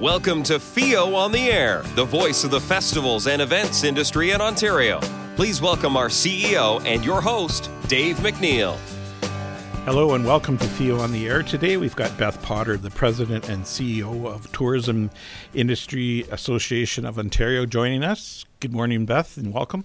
Welcome 0.00 0.44
to 0.44 0.60
FEO 0.60 1.16
on 1.16 1.32
the 1.32 1.50
Air, 1.50 1.82
the 1.96 2.04
voice 2.04 2.44
of 2.44 2.52
the 2.52 2.60
festivals 2.60 3.26
and 3.26 3.42
events 3.42 3.82
industry 3.82 4.30
in 4.30 4.40
Ontario. 4.40 5.00
Please 5.34 5.60
welcome 5.60 5.96
our 5.96 6.06
CEO 6.06 6.80
and 6.86 7.04
your 7.04 7.20
host, 7.20 7.68
Dave 7.88 8.14
MacNeil. 8.18 8.76
Hello 9.84 10.14
and 10.14 10.24
welcome 10.24 10.56
to 10.56 10.66
FEO 10.68 11.00
on 11.00 11.10
the 11.10 11.26
Air. 11.26 11.42
Today 11.42 11.76
we've 11.78 11.96
got 11.96 12.16
Beth 12.16 12.40
Potter, 12.42 12.76
the 12.76 12.90
President 12.92 13.48
and 13.48 13.64
CEO 13.64 14.24
of 14.32 14.52
Tourism 14.52 15.10
Industry 15.52 16.24
Association 16.30 17.04
of 17.04 17.18
Ontario, 17.18 17.66
joining 17.66 18.04
us. 18.04 18.44
Good 18.60 18.72
morning, 18.72 19.04
Beth, 19.04 19.36
and 19.36 19.52
welcome. 19.52 19.84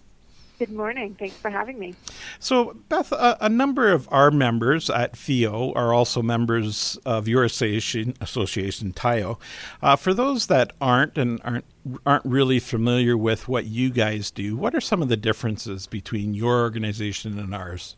Good 0.63 0.77
morning. 0.77 1.13
Thanks 1.19 1.35
for 1.35 1.49
having 1.49 1.77
me. 1.77 1.93
So, 2.39 2.77
Beth, 2.87 3.11
a, 3.11 3.35
a, 3.41 3.49
number 3.49 3.91
of 3.91 4.07
our 4.09 4.31
members 4.31 4.89
at 4.89 5.17
FEO 5.17 5.73
are 5.73 5.93
also 5.93 6.21
members 6.21 6.97
of 7.05 7.27
your 7.27 7.43
association, 7.43 8.13
association 8.21 8.93
TIAO. 8.93 9.37
Uh, 9.81 9.97
for 9.97 10.13
those 10.13 10.47
that 10.47 10.71
aren't 10.79 11.17
and 11.17 11.41
aren't 11.43 11.65
aren't 12.05 12.23
really 12.23 12.59
familiar 12.59 13.17
with 13.17 13.49
what 13.49 13.65
you 13.65 13.89
guys 13.89 14.31
do, 14.31 14.55
what 14.55 14.73
are 14.73 14.79
some 14.79 15.01
of 15.01 15.09
the 15.09 15.17
differences 15.17 15.85
between 15.85 16.33
your 16.33 16.61
organization 16.61 17.37
and 17.39 17.53
ours? 17.53 17.97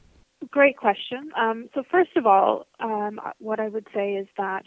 Great 0.50 0.76
question. 0.76 1.30
Um, 1.40 1.70
so, 1.76 1.84
first 1.92 2.18
of 2.18 2.26
all, 2.26 2.66
um, 2.80 3.22
what 3.38 3.60
I 3.60 3.68
would 3.68 3.86
say 3.94 4.14
is 4.14 4.28
that 4.40 4.64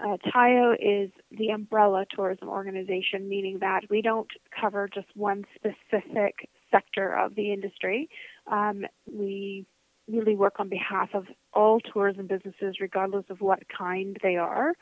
uh, 0.00 0.18
TIAO 0.32 0.74
is 0.78 1.10
the 1.36 1.48
umbrella 1.48 2.06
tourism 2.14 2.48
organization, 2.48 3.28
meaning 3.28 3.58
that 3.58 3.90
we 3.90 4.02
don't 4.02 4.30
cover 4.60 4.88
just 4.88 5.08
one 5.16 5.44
specific 5.56 6.48
sector 6.70 7.12
of 7.12 7.34
the 7.34 7.52
industry. 7.52 8.08
Um, 8.50 8.84
we 9.10 9.66
really 10.08 10.34
work 10.34 10.54
on 10.58 10.68
behalf 10.68 11.10
of 11.14 11.26
all 11.52 11.80
tourism 11.80 12.26
businesses, 12.26 12.76
regardless 12.80 13.24
of 13.30 13.40
what 13.40 13.60
kind 13.76 14.16
they 14.22 14.36
are. 14.36 14.74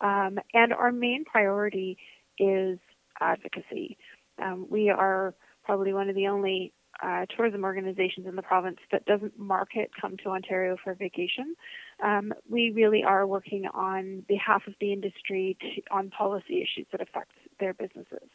Um, 0.00 0.38
and 0.54 0.72
our 0.72 0.92
main 0.92 1.24
priority 1.24 1.98
is 2.38 2.78
advocacy. 3.20 3.98
Um, 4.42 4.66
we 4.70 4.88
are 4.90 5.34
probably 5.64 5.92
one 5.92 6.08
of 6.08 6.14
the 6.14 6.28
only 6.28 6.72
uh, 7.02 7.24
tourism 7.34 7.64
organizations 7.64 8.26
in 8.26 8.36
the 8.36 8.42
province 8.42 8.78
that 8.92 9.04
doesn't 9.06 9.38
market 9.38 9.90
come 9.98 10.16
to 10.18 10.30
Ontario 10.30 10.76
for 10.82 10.94
vacation. 10.94 11.54
Um, 12.02 12.32
we 12.48 12.70
really 12.70 13.02
are 13.02 13.26
working 13.26 13.66
on 13.72 14.24
behalf 14.28 14.62
of 14.66 14.74
the 14.80 14.92
industry 14.92 15.56
to, 15.60 15.94
on 15.94 16.10
policy 16.10 16.62
issues 16.62 16.86
that 16.92 17.00
affect 17.00 17.32
their 17.58 17.72
businesses. 17.72 18.28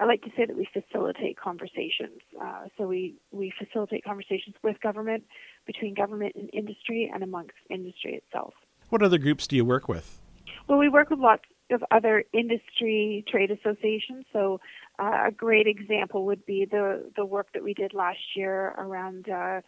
I 0.00 0.06
like 0.06 0.22
to 0.22 0.30
say 0.34 0.46
that 0.46 0.56
we 0.56 0.66
facilitate 0.72 1.38
conversations. 1.38 2.20
Uh, 2.40 2.64
so 2.78 2.86
we, 2.86 3.16
we 3.32 3.52
facilitate 3.58 4.02
conversations 4.02 4.56
with 4.62 4.80
government, 4.80 5.24
between 5.66 5.92
government 5.94 6.34
and 6.36 6.48
industry, 6.54 7.10
and 7.12 7.22
amongst 7.22 7.52
industry 7.68 8.14
itself. 8.14 8.54
What 8.88 9.02
other 9.02 9.18
groups 9.18 9.46
do 9.46 9.56
you 9.56 9.64
work 9.64 9.88
with? 9.88 10.18
Well, 10.66 10.78
we 10.78 10.88
work 10.88 11.10
with 11.10 11.18
lots 11.18 11.44
of 11.70 11.84
other 11.90 12.24
industry 12.32 13.24
trade 13.28 13.50
associations. 13.50 14.24
So 14.32 14.60
uh, 14.98 15.26
a 15.28 15.30
great 15.30 15.66
example 15.66 16.24
would 16.26 16.44
be 16.46 16.66
the 16.68 17.10
the 17.14 17.24
work 17.24 17.48
that 17.54 17.62
we 17.62 17.74
did 17.74 17.94
last 17.94 18.18
year 18.34 18.74
around 18.76 19.28
uh, 19.28 19.60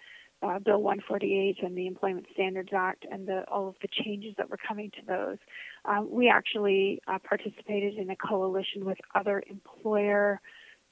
uh, 0.42 0.58
Bill 0.58 0.82
148 0.82 1.62
and 1.62 1.76
the 1.76 1.86
Employment 1.86 2.26
Standards 2.34 2.70
Act 2.74 3.06
and 3.10 3.26
the, 3.26 3.44
all 3.48 3.68
of 3.68 3.74
the 3.82 3.88
changes 4.04 4.34
that 4.38 4.50
were 4.50 4.58
coming 4.66 4.90
to 4.90 5.06
those. 5.06 5.38
Um, 5.84 6.08
we 6.10 6.28
actually 6.28 7.00
uh, 7.06 7.18
participated 7.18 7.94
in 7.94 8.10
a 8.10 8.16
coalition 8.16 8.84
with 8.84 8.98
other 9.14 9.42
employer 9.48 10.40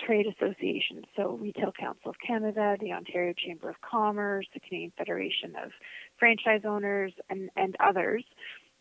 trade 0.04 0.26
associations, 0.26 1.04
so 1.14 1.36
Retail 1.40 1.72
Council 1.78 2.10
of 2.10 2.16
Canada, 2.26 2.76
the 2.80 2.92
Ontario 2.92 3.34
Chamber 3.36 3.68
of 3.68 3.76
Commerce, 3.82 4.46
the 4.54 4.60
Canadian 4.60 4.92
Federation 4.96 5.54
of 5.62 5.72
Franchise 6.18 6.62
Owners, 6.64 7.12
and, 7.28 7.50
and 7.56 7.76
others. 7.80 8.24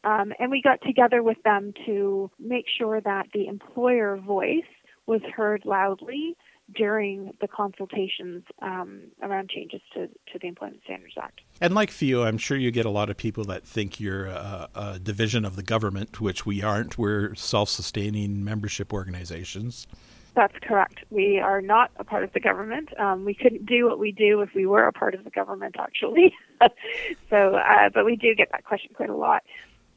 Um, 0.03 0.31
and 0.39 0.49
we 0.49 0.61
got 0.61 0.79
together 0.81 1.21
with 1.21 1.41
them 1.43 1.73
to 1.85 2.31
make 2.39 2.65
sure 2.77 3.01
that 3.01 3.27
the 3.33 3.47
employer 3.47 4.15
voice 4.15 4.63
was 5.07 5.21
heard 5.35 5.63
loudly 5.65 6.37
during 6.75 7.33
the 7.41 7.47
consultations 7.47 8.43
um, 8.61 9.01
around 9.21 9.49
changes 9.49 9.81
to, 9.93 10.07
to 10.07 10.39
the 10.39 10.47
Employment 10.47 10.81
Standards 10.83 11.15
Act. 11.21 11.41
And 11.61 11.73
like 11.73 11.91
FEO, 11.91 12.23
I'm 12.23 12.37
sure 12.37 12.57
you 12.57 12.71
get 12.71 12.85
a 12.85 12.89
lot 12.89 13.09
of 13.09 13.17
people 13.17 13.43
that 13.45 13.65
think 13.65 13.99
you're 13.99 14.27
a, 14.27 14.69
a 14.75 14.99
division 14.99 15.45
of 15.45 15.55
the 15.55 15.63
government, 15.63 16.21
which 16.21 16.45
we 16.45 16.61
aren't. 16.61 16.97
We're 16.97 17.35
self 17.35 17.69
sustaining 17.69 18.43
membership 18.43 18.93
organizations. 18.93 19.87
That's 20.35 20.55
correct. 20.61 20.99
We 21.09 21.39
are 21.39 21.61
not 21.61 21.91
a 21.97 22.03
part 22.03 22.23
of 22.23 22.31
the 22.33 22.39
government. 22.39 22.97
Um, 22.99 23.25
we 23.25 23.33
couldn't 23.33 23.65
do 23.65 23.87
what 23.87 23.99
we 23.99 24.11
do 24.11 24.41
if 24.41 24.53
we 24.53 24.65
were 24.65 24.85
a 24.85 24.93
part 24.93 25.15
of 25.15 25.23
the 25.23 25.31
government, 25.31 25.75
actually. 25.77 26.33
so, 27.29 27.55
uh, 27.55 27.89
but 27.93 28.05
we 28.05 28.15
do 28.15 28.35
get 28.35 28.49
that 28.51 28.63
question 28.63 28.91
quite 28.93 29.09
a 29.09 29.15
lot. 29.15 29.43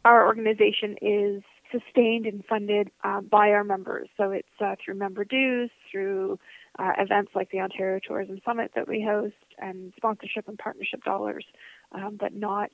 Our 0.04 0.26
organization 0.26 0.96
is 1.00 1.42
sustained 1.70 2.26
and 2.26 2.44
funded 2.44 2.90
uh, 3.04 3.20
by 3.20 3.50
our 3.50 3.64
members. 3.64 4.08
So 4.16 4.30
it's 4.30 4.48
uh, 4.60 4.76
through 4.84 4.94
member 4.94 5.24
dues, 5.24 5.70
through 5.90 6.38
uh, 6.78 6.92
events 6.98 7.32
like 7.34 7.50
the 7.50 7.60
Ontario 7.60 8.00
Tourism 8.06 8.40
Summit 8.44 8.72
that 8.74 8.88
we 8.88 9.02
host, 9.02 9.34
and 9.58 9.92
sponsorship 9.96 10.48
and 10.48 10.58
partnership 10.58 11.02
dollars, 11.04 11.44
um, 11.92 12.16
but 12.18 12.34
not 12.34 12.70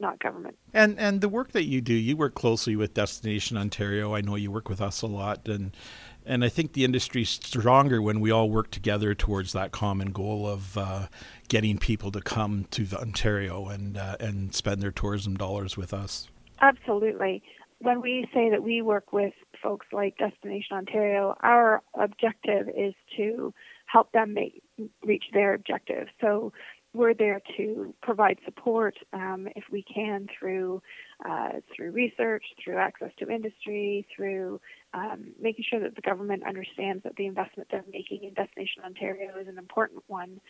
not 0.00 0.18
government. 0.18 0.56
And 0.72 0.98
and 0.98 1.20
the 1.20 1.28
work 1.28 1.52
that 1.52 1.64
you 1.64 1.80
do, 1.80 1.94
you 1.94 2.16
work 2.16 2.34
closely 2.34 2.76
with 2.76 2.94
Destination 2.94 3.56
Ontario. 3.56 4.14
I 4.14 4.20
know 4.20 4.36
you 4.36 4.50
work 4.50 4.68
with 4.68 4.80
us 4.80 5.02
a 5.02 5.06
lot, 5.06 5.48
and 5.48 5.76
and 6.24 6.44
I 6.44 6.48
think 6.48 6.72
the 6.72 6.84
industry's 6.84 7.28
stronger 7.28 8.00
when 8.00 8.20
we 8.20 8.30
all 8.30 8.48
work 8.48 8.70
together 8.70 9.14
towards 9.14 9.52
that 9.52 9.72
common 9.72 10.12
goal 10.12 10.46
of 10.46 10.76
uh, 10.78 11.06
getting 11.48 11.78
people 11.78 12.10
to 12.12 12.20
come 12.20 12.66
to 12.70 12.86
Ontario 12.94 13.68
and 13.68 13.96
uh, 13.96 14.16
and 14.18 14.54
spend 14.54 14.82
their 14.82 14.92
tourism 14.92 15.36
dollars 15.36 15.76
with 15.76 15.92
us. 15.92 16.28
Absolutely 16.60 17.42
when 17.82 18.00
we 18.00 18.28
say 18.32 18.48
that 18.50 18.62
we 18.62 18.80
work 18.80 19.12
with 19.12 19.34
folks 19.62 19.86
like 19.92 20.16
Destination 20.18 20.76
Ontario, 20.76 21.34
our 21.40 21.82
objective 21.94 22.68
is 22.68 22.94
to 23.16 23.54
help 23.86 24.12
them 24.12 24.34
make, 24.34 24.62
reach 25.04 25.24
their 25.32 25.54
objective. 25.54 26.08
So 26.20 26.52
we're 26.94 27.14
there 27.14 27.40
to 27.56 27.94
provide 28.02 28.38
support 28.44 28.94
um, 29.12 29.48
if 29.56 29.64
we 29.72 29.82
can 29.82 30.26
through 30.38 30.82
uh, 31.26 31.60
through 31.74 31.90
research, 31.92 32.44
through 32.62 32.76
access 32.76 33.10
to 33.18 33.30
industry, 33.30 34.06
through 34.14 34.60
um, 34.92 35.32
making 35.40 35.64
sure 35.68 35.80
that 35.80 35.94
the 35.94 36.02
government 36.02 36.42
understands 36.46 37.02
that 37.04 37.16
the 37.16 37.26
investment 37.26 37.68
they're 37.70 37.84
making 37.90 38.24
in 38.24 38.34
Destination 38.34 38.82
Ontario 38.84 39.30
is 39.40 39.48
an 39.48 39.56
important 39.56 40.02
one. 40.06 40.40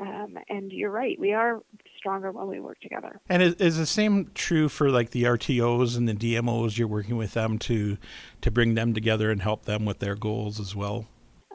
Um, 0.00 0.38
and 0.48 0.72
you're 0.72 0.90
right, 0.90 1.18
we 1.18 1.32
are 1.32 1.60
stronger 1.96 2.30
when 2.30 2.46
we 2.46 2.60
work 2.60 2.80
together. 2.80 3.20
And 3.28 3.42
is, 3.42 3.54
is, 3.54 3.76
the 3.78 3.86
same 3.86 4.30
true 4.32 4.68
for 4.68 4.90
like 4.90 5.10
the 5.10 5.24
RTOs 5.24 5.96
and 5.96 6.08
the 6.08 6.14
DMOs? 6.14 6.78
You're 6.78 6.86
working 6.86 7.16
with 7.16 7.34
them 7.34 7.58
to 7.60 7.98
to 8.40 8.50
bring 8.50 8.74
them 8.74 8.94
together 8.94 9.30
and 9.30 9.42
help 9.42 9.64
them 9.64 9.84
with 9.84 9.98
their 9.98 10.14
goals 10.14 10.60
as 10.60 10.76
well. 10.76 11.06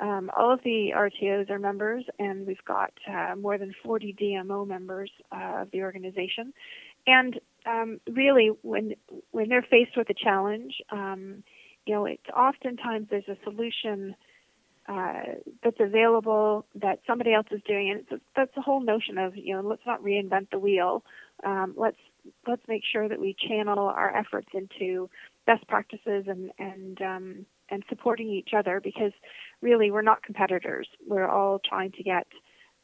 Um, 0.01 0.29
all 0.35 0.51
of 0.51 0.59
the 0.63 0.91
RTOs 0.93 1.49
are 1.49 1.59
members, 1.59 2.03
and 2.19 2.45
we've 2.45 2.63
got 2.65 2.91
uh, 3.07 3.35
more 3.37 3.57
than 3.57 3.73
40 3.83 4.15
DMO 4.19 4.67
members 4.67 5.11
uh, 5.31 5.61
of 5.61 5.71
the 5.71 5.83
organization. 5.83 6.53
And 7.07 7.39
um, 7.65 8.01
really, 8.11 8.49
when 8.61 8.95
when 9.31 9.47
they're 9.47 9.65
faced 9.69 9.95
with 9.95 10.09
a 10.09 10.13
challenge, 10.13 10.73
um, 10.91 11.43
you 11.85 11.93
know, 11.93 12.05
it's 12.05 12.23
oftentimes 12.35 13.07
there's 13.09 13.27
a 13.29 13.37
solution 13.43 14.15
uh, 14.87 15.21
that's 15.63 15.79
available 15.79 16.65
that 16.75 16.99
somebody 17.07 17.33
else 17.33 17.47
is 17.51 17.61
doing, 17.67 17.91
and 17.91 17.99
it's, 18.01 18.23
that's 18.35 18.53
the 18.55 18.61
whole 18.61 18.81
notion 18.81 19.17
of 19.17 19.35
you 19.35 19.55
know, 19.55 19.61
let's 19.61 19.85
not 19.85 20.03
reinvent 20.03 20.49
the 20.51 20.59
wheel. 20.59 21.03
Um, 21.45 21.73
let's 21.77 21.97
let's 22.47 22.61
make 22.67 22.83
sure 22.89 23.07
that 23.07 23.19
we 23.19 23.35
channel 23.47 23.87
our 23.87 24.15
efforts 24.15 24.49
into 24.53 25.09
best 25.45 25.67
practices 25.67 26.25
and 26.27 26.51
and 26.59 27.01
um, 27.01 27.45
and 27.69 27.83
supporting 27.89 28.29
each 28.29 28.49
other 28.55 28.81
because 28.81 29.13
really 29.61 29.89
we're 29.89 30.01
not 30.01 30.23
competitors. 30.23 30.87
We're 31.07 31.29
all 31.29 31.59
trying 31.59 31.91
to 31.93 32.03
get 32.03 32.27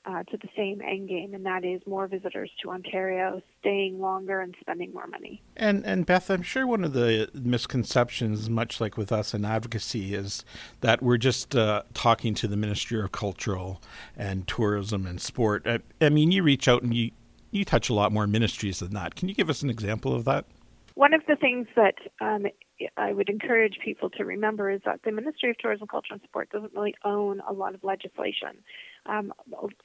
uh, 0.09 0.24
to 0.24 0.38
the 0.38 0.50
same 0.56 0.81
end 0.81 1.08
game, 1.08 1.34
and 1.34 1.46
that 1.46 1.64
is 1.64 1.81
more 1.86 2.08
visitors 2.08 2.50
to 2.64 2.72
Ontario, 2.72 3.42
staying 3.59 4.00
longer 4.00 4.42
and 4.42 4.56
spending 4.59 4.92
more 4.94 5.08
money. 5.08 5.42
And 5.56 5.86
and 5.86 6.06
Beth, 6.06 6.30
I'm 6.31 6.42
sure 6.42 6.66
one 6.66 6.84
of 6.84 6.94
the 6.94 7.30
misconceptions, 7.34 8.50
much 8.50 8.82
like 8.82 8.97
with 8.97 9.11
us 9.11 9.34
in 9.34 9.46
advocacy, 9.46 10.16
is 10.16 10.44
that 10.82 11.03
we're 11.03 11.17
just 11.17 11.56
uh, 11.56 11.84
talking 11.94 12.34
to 12.35 12.47
the 12.47 12.58
Ministry 12.58 13.00
of 13.00 13.11
Cultural 13.11 13.82
and 14.17 14.47
Tourism 14.47 15.06
and 15.06 15.22
Sport. 15.22 15.64
I, 15.66 15.79
I 16.02 16.09
mean, 16.09 16.32
you 16.32 16.44
reach 16.44 16.67
out 16.67 16.82
and 16.82 16.94
you 16.94 17.12
you 17.52 17.66
touch 17.66 17.90
a 17.90 17.94
lot 17.94 18.12
more 18.12 18.28
ministries 18.28 18.79
than 18.79 18.94
that. 18.94 19.16
Can 19.16 19.28
you 19.28 19.35
give 19.35 19.50
us 19.50 19.62
an 19.62 19.70
example 19.70 20.14
of 20.14 20.26
that? 20.26 20.46
One 20.99 21.13
of 21.13 21.22
the 21.29 21.37
things 21.37 21.66
that 21.78 21.96
um, 22.19 22.46
I 22.97 23.13
would 23.13 23.29
encourage 23.29 23.79
people 23.81 24.09
to 24.17 24.25
remember 24.25 24.69
is 24.69 24.81
that 24.84 24.99
the 25.05 25.13
Ministry 25.13 25.49
of 25.49 25.57
Tourism, 25.57 25.87
Culture 25.87 26.11
and 26.11 26.22
Sport 26.23 26.49
doesn't 26.49 26.73
really 26.75 26.93
own 27.05 27.40
a 27.49 27.53
lot 27.53 27.73
of 27.73 27.85
legislation. 27.85 28.61
Um, 29.05 29.31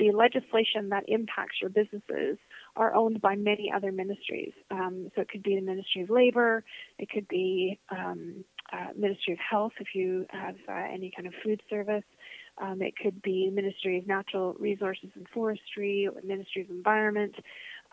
the 0.00 0.10
legislation 0.10 0.88
that 0.88 1.04
impacts 1.06 1.58
your 1.60 1.70
businesses 1.70 2.36
are 2.74 2.92
owned 2.96 3.20
by 3.20 3.36
many 3.36 3.70
other 3.72 3.92
ministries. 3.92 4.54
Um, 4.72 5.08
so 5.14 5.20
it 5.20 5.28
could 5.28 5.44
be 5.44 5.54
the 5.54 5.60
Ministry 5.60 6.02
of 6.02 6.10
Labor, 6.10 6.64
it 6.98 7.08
could 7.08 7.28
be 7.28 7.78
um, 7.92 8.44
uh, 8.72 8.88
Ministry 8.96 9.34
of 9.34 9.38
Health 9.38 9.74
if 9.78 9.94
you 9.94 10.26
have 10.30 10.56
uh, 10.68 10.72
any 10.92 11.12
kind 11.14 11.28
of 11.28 11.34
food 11.44 11.62
service. 11.70 12.02
Um, 12.58 12.82
it 12.82 12.94
could 12.96 13.20
be 13.22 13.50
Ministry 13.52 13.98
of 13.98 14.06
Natural 14.06 14.54
Resources 14.58 15.10
and 15.14 15.26
Forestry 15.34 16.08
or 16.08 16.20
Ministry 16.22 16.62
of 16.62 16.70
Environment. 16.70 17.34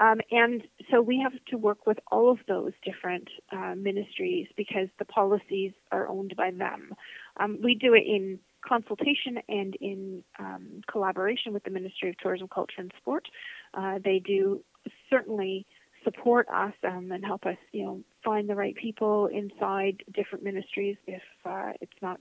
Um, 0.01 0.19
and 0.31 0.63
so 0.89 0.99
we 0.99 1.19
have 1.19 1.33
to 1.49 1.57
work 1.57 1.85
with 1.85 1.99
all 2.11 2.31
of 2.31 2.39
those 2.47 2.71
different 2.83 3.27
uh, 3.51 3.75
ministries 3.75 4.47
because 4.57 4.87
the 4.97 5.05
policies 5.05 5.73
are 5.91 6.07
owned 6.07 6.33
by 6.35 6.49
them. 6.49 6.93
Um, 7.39 7.59
we 7.63 7.75
do 7.75 7.93
it 7.93 8.03
in 8.07 8.39
consultation 8.67 9.37
and 9.47 9.75
in 9.79 10.23
um, 10.39 10.81
collaboration 10.91 11.53
with 11.53 11.63
the 11.63 11.69
Ministry 11.69 12.09
of 12.09 12.17
Tourism, 12.17 12.47
Culture, 12.47 12.79
and 12.79 12.91
Sport. 12.97 13.27
Uh, 13.75 13.99
they 14.03 14.19
do 14.25 14.63
certainly 15.07 15.67
support 16.03 16.47
us 16.51 16.73
um, 16.83 17.11
and 17.11 17.23
help 17.23 17.45
us, 17.45 17.57
you 17.71 17.85
know, 17.85 18.01
find 18.25 18.49
the 18.49 18.55
right 18.55 18.75
people 18.75 19.27
inside 19.27 20.03
different 20.15 20.43
ministries 20.43 20.97
if 21.05 21.21
uh, 21.45 21.73
it's 21.79 22.01
not 22.01 22.19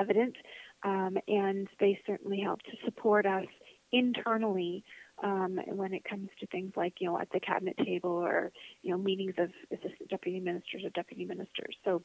evident. 0.00 0.34
Um, 0.82 1.16
and 1.28 1.68
they 1.78 1.98
certainly 2.06 2.40
help 2.40 2.62
to 2.62 2.72
support 2.84 3.24
us 3.24 3.46
internally 3.92 4.82
um, 5.22 5.58
when 5.66 5.94
it 5.94 6.04
comes 6.04 6.28
to 6.40 6.46
things 6.46 6.72
like, 6.76 6.94
you 7.00 7.08
know, 7.08 7.18
at 7.18 7.30
the 7.32 7.40
cabinet 7.40 7.76
table 7.78 8.10
or, 8.10 8.52
you 8.82 8.90
know, 8.90 8.98
meetings 8.98 9.34
of 9.38 9.50
assistant 9.70 10.08
deputy 10.10 10.40
ministers 10.40 10.82
or 10.84 10.90
deputy 10.90 11.24
ministers. 11.24 11.76
So, 11.84 12.02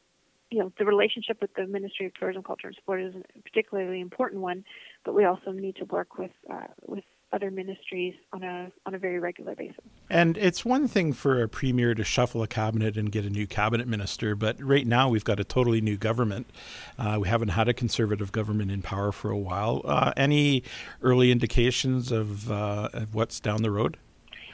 you 0.51 0.59
know, 0.59 0.71
the 0.77 0.85
relationship 0.85 1.41
with 1.41 1.53
the 1.56 1.67
Ministry 1.67 2.07
of 2.07 2.13
Tourism, 2.15 2.44
Culture, 2.44 2.67
and 2.67 2.75
Sport 2.75 3.01
is 3.01 3.13
a 3.15 3.41
particularly 3.41 4.00
important 4.00 4.41
one, 4.41 4.63
but 5.06 5.13
we 5.13 5.25
also 5.25 5.51
need 5.51 5.75
to 5.75 5.85
work 5.85 6.17
with 6.17 6.31
uh, 6.51 6.67
with 6.88 7.03
other 7.31 7.51
ministries 7.51 8.15
on 8.33 8.44
a 8.44 8.71
on 8.85 8.95
a 8.95 8.97
very 8.97 9.19
regular 9.19 9.56
basis. 9.56 9.75
And 10.09 10.38
it's 10.38 10.65
one 10.65 10.88
thing 10.88 11.13
for 11.13 11.44
a 11.44 11.47
premier 11.47 11.94
to 11.94 12.03
shuffle 12.03 12.41
a 12.41 12.47
cabinet 12.47 12.97
and 12.97 13.11
get 13.11 13.25
a 13.25 13.29
new 13.29 13.45
cabinet 13.45 13.88
minister, 13.88 14.35
but 14.35 14.59
right 14.59 14.88
now 14.88 15.07
we've 15.07 15.23
got 15.23 15.39
a 15.39 15.44
totally 15.44 15.81
new 15.81 15.97
government. 15.97 16.50
Uh, 16.97 17.17
we 17.21 17.27
haven't 17.27 17.50
had 17.50 17.67
a 17.67 17.73
conservative 17.73 18.31
government 18.31 18.71
in 18.71 18.81
power 18.81 19.11
for 19.11 19.29
a 19.29 19.38
while. 19.38 19.81
Uh, 19.85 20.11
any 20.17 20.63
early 21.03 21.31
indications 21.31 22.11
of, 22.11 22.51
uh, 22.51 22.89
of, 22.91 23.13
what's 23.13 23.39
down 23.39 23.61
the 23.61 23.69
road? 23.69 23.97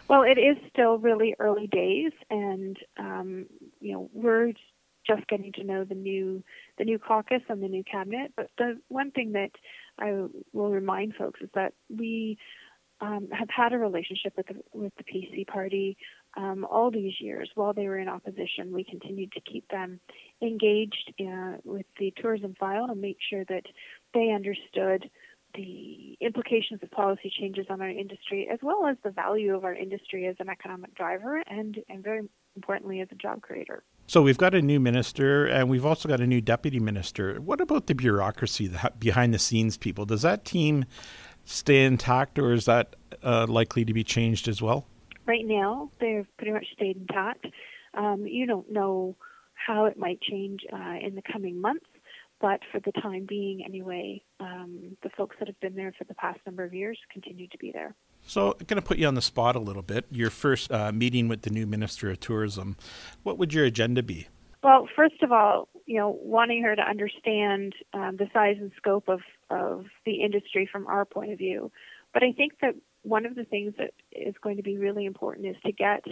Well, 0.09 0.23
it 0.23 0.37
is 0.37 0.57
still 0.69 0.97
really 0.97 1.35
early 1.39 1.67
days, 1.67 2.11
and 2.29 2.77
um, 2.99 3.47
you 3.81 3.93
know 3.93 4.09
we're 4.13 4.53
just 5.07 5.27
getting 5.27 5.51
to 5.53 5.63
know 5.63 5.83
the 5.83 5.95
new 5.95 6.43
the 6.77 6.83
new 6.83 6.99
caucus 6.99 7.41
and 7.49 7.63
the 7.63 7.67
new 7.67 7.83
cabinet. 7.83 8.33
But 8.35 8.51
the 8.59 8.79
one 8.87 9.09
thing 9.11 9.31
that 9.31 9.51
I 9.97 10.25
will 10.53 10.69
remind 10.69 11.15
folks 11.15 11.41
is 11.41 11.49
that 11.55 11.73
we 11.89 12.37
um, 13.01 13.27
have 13.31 13.49
had 13.49 13.73
a 13.73 13.77
relationship 13.77 14.33
with 14.37 14.47
the 14.47 14.55
with 14.73 14.93
the 14.97 15.03
PC 15.03 15.47
party 15.47 15.97
um, 16.37 16.65
all 16.69 16.91
these 16.91 17.13
years. 17.19 17.49
While 17.55 17.73
they 17.73 17.87
were 17.87 17.99
in 17.99 18.07
opposition, 18.07 18.71
we 18.71 18.83
continued 18.83 19.31
to 19.33 19.41
keep 19.41 19.67
them 19.69 19.99
engaged 20.41 21.13
uh, 21.19 21.57
with 21.63 21.85
the 21.99 22.13
tourism 22.17 22.55
file 22.59 22.85
and 22.89 23.01
make 23.01 23.17
sure 23.29 23.43
that 23.45 23.63
they 24.13 24.31
understood 24.31 25.09
the 25.55 26.17
implications 26.21 26.81
of 26.83 26.91
policy 26.91 27.31
changes 27.39 27.65
on 27.69 27.81
our 27.81 27.89
industry, 27.89 28.47
as 28.51 28.59
well 28.61 28.85
as 28.85 28.97
the 29.03 29.11
value 29.11 29.55
of 29.55 29.63
our 29.63 29.73
industry 29.73 30.27
as 30.27 30.35
an 30.39 30.49
economic 30.49 30.93
driver 30.95 31.41
and, 31.47 31.77
and 31.89 32.03
very 32.03 32.21
importantly, 32.55 33.01
as 33.01 33.07
a 33.11 33.15
job 33.15 33.41
creator. 33.41 33.83
So 34.07 34.21
we've 34.21 34.37
got 34.37 34.53
a 34.53 34.61
new 34.61 34.79
minister 34.79 35.45
and 35.45 35.69
we've 35.69 35.85
also 35.85 36.07
got 36.07 36.19
a 36.19 36.27
new 36.27 36.41
deputy 36.41 36.79
minister. 36.79 37.41
What 37.41 37.59
about 37.61 37.87
the 37.87 37.95
bureaucracy, 37.95 38.67
the 38.67 38.91
behind 38.99 39.33
the 39.33 39.39
scenes 39.39 39.77
people? 39.77 40.05
Does 40.05 40.21
that 40.21 40.45
team 40.45 40.85
stay 41.45 41.85
intact, 41.85 42.37
or 42.37 42.53
is 42.53 42.65
that 42.65 42.95
uh, 43.23 43.45
likely 43.47 43.85
to 43.85 43.93
be 43.93 44.03
changed 44.03 44.47
as 44.47 44.61
well? 44.61 44.85
Right 45.25 45.45
now, 45.45 45.89
they've 45.99 46.27
pretty 46.37 46.51
much 46.51 46.67
stayed 46.73 46.97
intact. 46.97 47.47
Um, 47.95 48.25
you 48.27 48.45
don't 48.45 48.71
know 48.71 49.15
how 49.53 49.85
it 49.85 49.97
might 49.97 50.21
change 50.21 50.61
uh, 50.71 50.95
in 51.01 51.15
the 51.15 51.21
coming 51.31 51.59
months, 51.59 51.85
but 52.41 52.59
for 52.71 52.79
the 52.79 52.91
time 52.91 53.25
being, 53.27 53.63
anyway, 53.65 54.21
um, 54.39 54.97
the 55.01 55.09
folks 55.09 55.37
that 55.39 55.47
have 55.47 55.59
been 55.61 55.75
there 55.75 55.93
for 55.97 56.03
the 56.03 56.13
past 56.13 56.39
number 56.45 56.63
of 56.63 56.73
years 56.73 56.99
continue 57.11 57.47
to 57.47 57.57
be 57.57 57.71
there. 57.71 57.95
So, 58.27 58.51
I'm 58.59 58.65
going 58.65 58.81
to 58.81 58.87
put 58.87 58.97
you 58.97 59.07
on 59.07 59.15
the 59.15 59.21
spot 59.21 59.55
a 59.55 59.59
little 59.59 59.81
bit. 59.81 60.05
Your 60.11 60.29
first 60.29 60.71
uh, 60.71 60.91
meeting 60.91 61.27
with 61.27 61.43
the 61.43 61.49
new 61.49 61.65
Minister 61.65 62.09
of 62.09 62.19
Tourism, 62.19 62.75
what 63.23 63.37
would 63.37 63.53
your 63.53 63.65
agenda 63.65 64.03
be? 64.03 64.27
Well, 64.63 64.87
first 64.95 65.21
of 65.21 65.31
all, 65.31 65.69
you 65.85 65.97
know, 65.97 66.17
wanting 66.21 66.63
her 66.63 66.75
to 66.75 66.81
understand 66.81 67.73
um, 67.93 68.17
the 68.17 68.27
size 68.33 68.57
and 68.59 68.71
scope 68.77 69.07
of, 69.07 69.21
of 69.49 69.85
the 70.05 70.21
industry 70.21 70.67
from 70.71 70.87
our 70.87 71.05
point 71.05 71.31
of 71.31 71.37
view. 71.37 71.71
But 72.13 72.23
I 72.23 72.31
think 72.31 72.53
that 72.61 72.75
one 73.03 73.25
of 73.25 73.35
the 73.35 73.43
things 73.43 73.73
that 73.77 73.91
is 74.11 74.35
going 74.41 74.57
to 74.57 74.63
be 74.63 74.77
really 74.77 75.05
important 75.05 75.47
is 75.47 75.55
to 75.65 75.71
get 75.71 76.03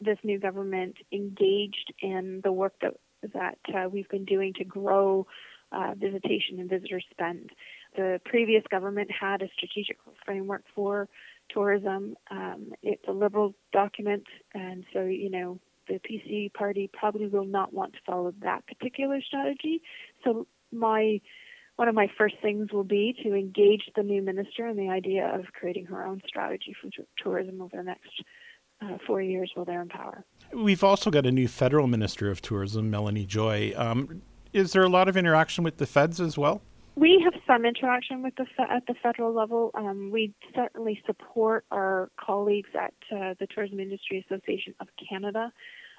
this 0.00 0.18
new 0.24 0.38
government 0.38 0.96
engaged 1.12 1.92
in 2.00 2.40
the 2.42 2.52
work 2.52 2.74
that 2.80 2.94
that 3.34 3.58
uh, 3.74 3.88
we've 3.88 4.08
been 4.08 4.24
doing 4.24 4.54
to 4.54 4.64
grow 4.64 5.26
uh, 5.72 5.94
visitation 5.94 6.58
and 6.58 6.70
visitor 6.70 7.00
spend. 7.10 7.50
The 7.94 8.20
previous 8.24 8.64
government 8.70 9.10
had 9.10 9.42
a 9.42 9.48
strategic 9.54 9.98
framework 10.24 10.64
for 10.74 11.08
tourism. 11.50 12.16
Um, 12.30 12.72
it's 12.82 13.04
a 13.06 13.12
liberal 13.12 13.54
document, 13.72 14.24
and 14.54 14.84
so 14.92 15.02
you 15.02 15.30
know 15.30 15.60
the 15.88 16.00
PC 16.00 16.52
party 16.54 16.88
probably 16.92 17.26
will 17.26 17.46
not 17.46 17.74
want 17.74 17.92
to 17.92 17.98
follow 18.06 18.32
that 18.42 18.66
particular 18.66 19.20
strategy. 19.20 19.82
So 20.24 20.46
my 20.72 21.20
one 21.80 21.88
of 21.88 21.94
my 21.94 22.08
first 22.18 22.34
things 22.42 22.70
will 22.74 22.84
be 22.84 23.16
to 23.22 23.34
engage 23.34 23.84
the 23.96 24.02
new 24.02 24.20
minister 24.20 24.66
in 24.66 24.76
the 24.76 24.90
idea 24.90 25.34
of 25.34 25.46
creating 25.58 25.86
her 25.86 26.06
own 26.06 26.20
strategy 26.26 26.76
for 26.78 26.90
t- 26.90 27.08
tourism 27.16 27.62
over 27.62 27.74
the 27.74 27.82
next 27.82 28.22
uh, 28.82 28.98
four 29.06 29.22
years 29.22 29.50
while 29.54 29.64
they're 29.64 29.80
in 29.80 29.88
power. 29.88 30.22
We've 30.52 30.84
also 30.84 31.10
got 31.10 31.24
a 31.24 31.32
new 31.32 31.48
federal 31.48 31.86
minister 31.86 32.30
of 32.30 32.42
tourism, 32.42 32.90
Melanie 32.90 33.24
Joly. 33.24 33.74
Um, 33.74 34.20
is 34.52 34.74
there 34.74 34.82
a 34.82 34.90
lot 34.90 35.08
of 35.08 35.16
interaction 35.16 35.64
with 35.64 35.78
the 35.78 35.86
feds 35.86 36.20
as 36.20 36.36
well? 36.36 36.60
We 36.96 37.18
have 37.24 37.32
some 37.46 37.64
interaction 37.64 38.22
with 38.22 38.34
the 38.36 38.44
at 38.58 38.86
the 38.86 38.94
federal 39.02 39.32
level. 39.32 39.70
Um, 39.74 40.10
we 40.12 40.34
certainly 40.54 41.00
support 41.06 41.64
our 41.70 42.10
colleagues 42.20 42.68
at 42.78 42.92
uh, 43.10 43.34
the 43.40 43.46
Tourism 43.46 43.80
Industry 43.80 44.22
Association 44.28 44.74
of 44.80 44.88
Canada 45.08 45.50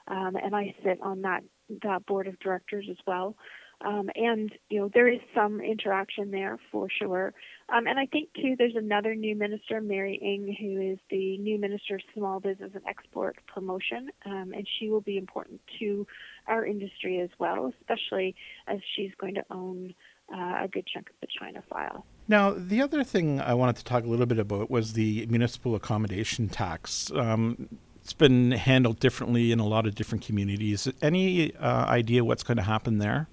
um, 0.08 0.36
and 0.36 0.56
I 0.56 0.76
sit 0.84 1.00
on 1.02 1.22
that 1.22 1.44
that 1.84 2.06
board 2.06 2.28
of 2.28 2.40
directors 2.40 2.88
as 2.90 2.98
well. 3.06 3.36
Um, 3.84 4.10
and 4.16 4.52
you 4.70 4.80
know 4.80 4.90
there 4.94 5.08
is 5.08 5.20
some 5.34 5.62
interaction 5.62 6.32
there 6.32 6.58
for 6.72 6.88
sure. 6.90 7.34
Um, 7.74 7.88
and 7.88 7.98
I 7.98 8.06
think 8.06 8.30
too 8.34 8.56
there's 8.58 8.76
another 8.76 9.16
new 9.16 9.36
minister, 9.36 9.82
Mary 9.82 10.20
Ng, 10.22 10.56
who 10.60 10.92
is 10.94 11.00
the 11.10 11.38
new 11.38 11.58
minister 11.58 11.96
of 11.96 12.02
Small 12.14 12.40
Business 12.40 12.72
and 12.74 12.84
Export 12.88 13.38
Promotion, 13.48 14.10
um, 14.26 14.54
and 14.54 14.68
she 14.80 14.90
will 14.90 15.02
be 15.02 15.18
important 15.18 15.62
to 15.80 16.06
our 16.48 16.66
industry 16.66 17.20
as 17.22 17.30
well, 17.40 17.72
especially 17.80 18.36
as 18.68 18.80
she's 18.96 19.12
going 19.20 19.36
to 19.36 19.44
own 19.50 19.94
uh, 20.34 20.64
a 20.64 20.68
good 20.68 20.86
chunk 20.88 21.10
of 21.10 21.16
the 21.22 21.28
China 21.40 21.64
file. 21.70 22.06
Now, 22.28 22.52
the 22.52 22.82
other 22.82 23.04
thing 23.04 23.42
I 23.42 23.54
wanted 23.54 23.78
to 23.78 23.84
talk 23.84 24.04
a 24.04 24.08
little 24.08 24.26
bit 24.26 24.40
about 24.40 24.70
was 24.70 24.94
the 24.94 25.26
municipal 25.28 25.76
accommodation 25.76 26.50
tax. 26.50 27.12
Um, 27.12 27.68
it's 28.02 28.14
been 28.14 28.52
handled 28.52 29.00
differently 29.00 29.52
in 29.52 29.60
a 29.60 29.68
lot 29.68 29.86
of 29.86 29.96
different 29.96 30.24
communities. 30.24 30.88
Any 31.02 31.56
uh, 31.56 31.86
idea 31.88 32.24
what's 32.24 32.44
going 32.44 32.58
to 32.58 32.64
happen 32.64 32.98
there? 32.98 33.28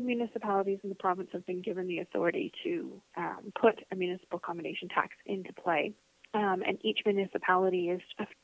Municipalities 0.00 0.78
in 0.82 0.88
the 0.88 0.94
province 0.94 1.28
have 1.32 1.46
been 1.46 1.62
given 1.62 1.86
the 1.86 1.98
authority 1.98 2.52
to 2.64 3.00
um, 3.16 3.52
put 3.60 3.80
a 3.90 3.96
municipal 3.96 4.38
accommodation 4.38 4.88
tax 4.88 5.14
into 5.26 5.52
play. 5.52 5.92
Um, 6.34 6.62
and 6.66 6.78
each 6.82 7.00
municipality 7.06 7.88
is 7.88 8.02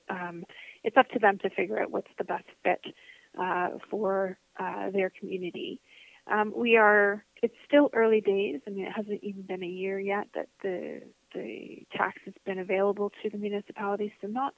um, 0.08 0.44
it's 0.84 0.96
up 0.96 1.08
to 1.10 1.18
them 1.18 1.38
to 1.42 1.50
figure 1.50 1.80
out 1.80 1.90
what's 1.90 2.10
the 2.16 2.24
best 2.24 2.46
fit 2.62 2.80
uh, 3.38 3.70
for 3.90 4.38
uh, 4.58 4.90
their 4.90 5.10
community. 5.10 5.80
Um, 6.26 6.52
we 6.56 6.76
are 6.76 7.24
it's 7.42 7.54
still 7.66 7.90
early 7.92 8.22
days. 8.22 8.60
I 8.66 8.70
mean, 8.70 8.86
it 8.86 8.92
hasn't 8.92 9.22
even 9.22 9.42
been 9.42 9.62
a 9.62 9.66
year 9.66 10.00
yet 10.00 10.28
that 10.34 10.48
the 10.62 11.02
the 11.34 11.86
tax 11.94 12.18
has 12.24 12.34
been 12.46 12.58
available 12.58 13.12
to 13.22 13.28
the 13.28 13.36
municipalities. 13.36 14.12
So 14.22 14.28
not 14.28 14.54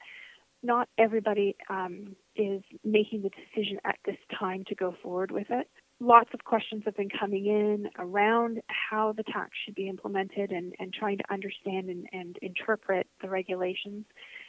not 0.62 0.88
everybody 0.96 1.56
um, 1.68 2.14
is 2.36 2.62
making 2.84 3.22
the 3.22 3.30
decision 3.30 3.78
at 3.84 3.96
this 4.04 4.16
time 4.38 4.64
to 4.68 4.74
go 4.74 4.94
forward 5.02 5.30
with 5.32 5.48
it. 5.50 5.68
Lots 5.98 6.28
of 6.34 6.44
questions 6.44 6.82
have 6.84 6.96
been 6.96 7.08
coming 7.08 7.46
in 7.46 7.88
around 7.98 8.60
how 8.68 9.12
the 9.12 9.22
tax 9.22 9.52
should 9.64 9.74
be 9.74 9.88
implemented 9.88 10.50
and, 10.50 10.74
and 10.78 10.92
trying 10.92 11.18
to 11.18 11.24
understand 11.32 11.88
and, 11.88 12.06
and 12.12 12.38
interpret 12.42 13.06
the 13.22 13.30
regulations. 13.30 14.04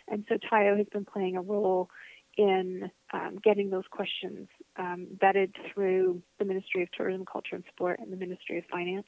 And 0.10 0.25
so 0.27 0.36
TIAO 0.36 0.77
has 0.77 0.88
been 0.92 1.06
playing 1.06 1.38
a 1.38 1.42
role 1.42 1.89
in 2.38 2.92
um, 3.13 3.39
getting 3.44 3.70
those 3.70 3.86
questions 3.89 4.48
um, 4.77 5.08
vetted 5.18 5.54
through 5.74 6.22
the 6.38 6.46
Ministry 6.46 6.84
of 6.84 6.92
Tourism, 6.92 7.25
Culture 7.25 7.56
and 7.56 7.63
Sport 7.74 8.00
and 8.00 8.12
the 8.12 8.18
Ministry 8.18 8.58
of 8.58 8.66
Finance 8.66 9.08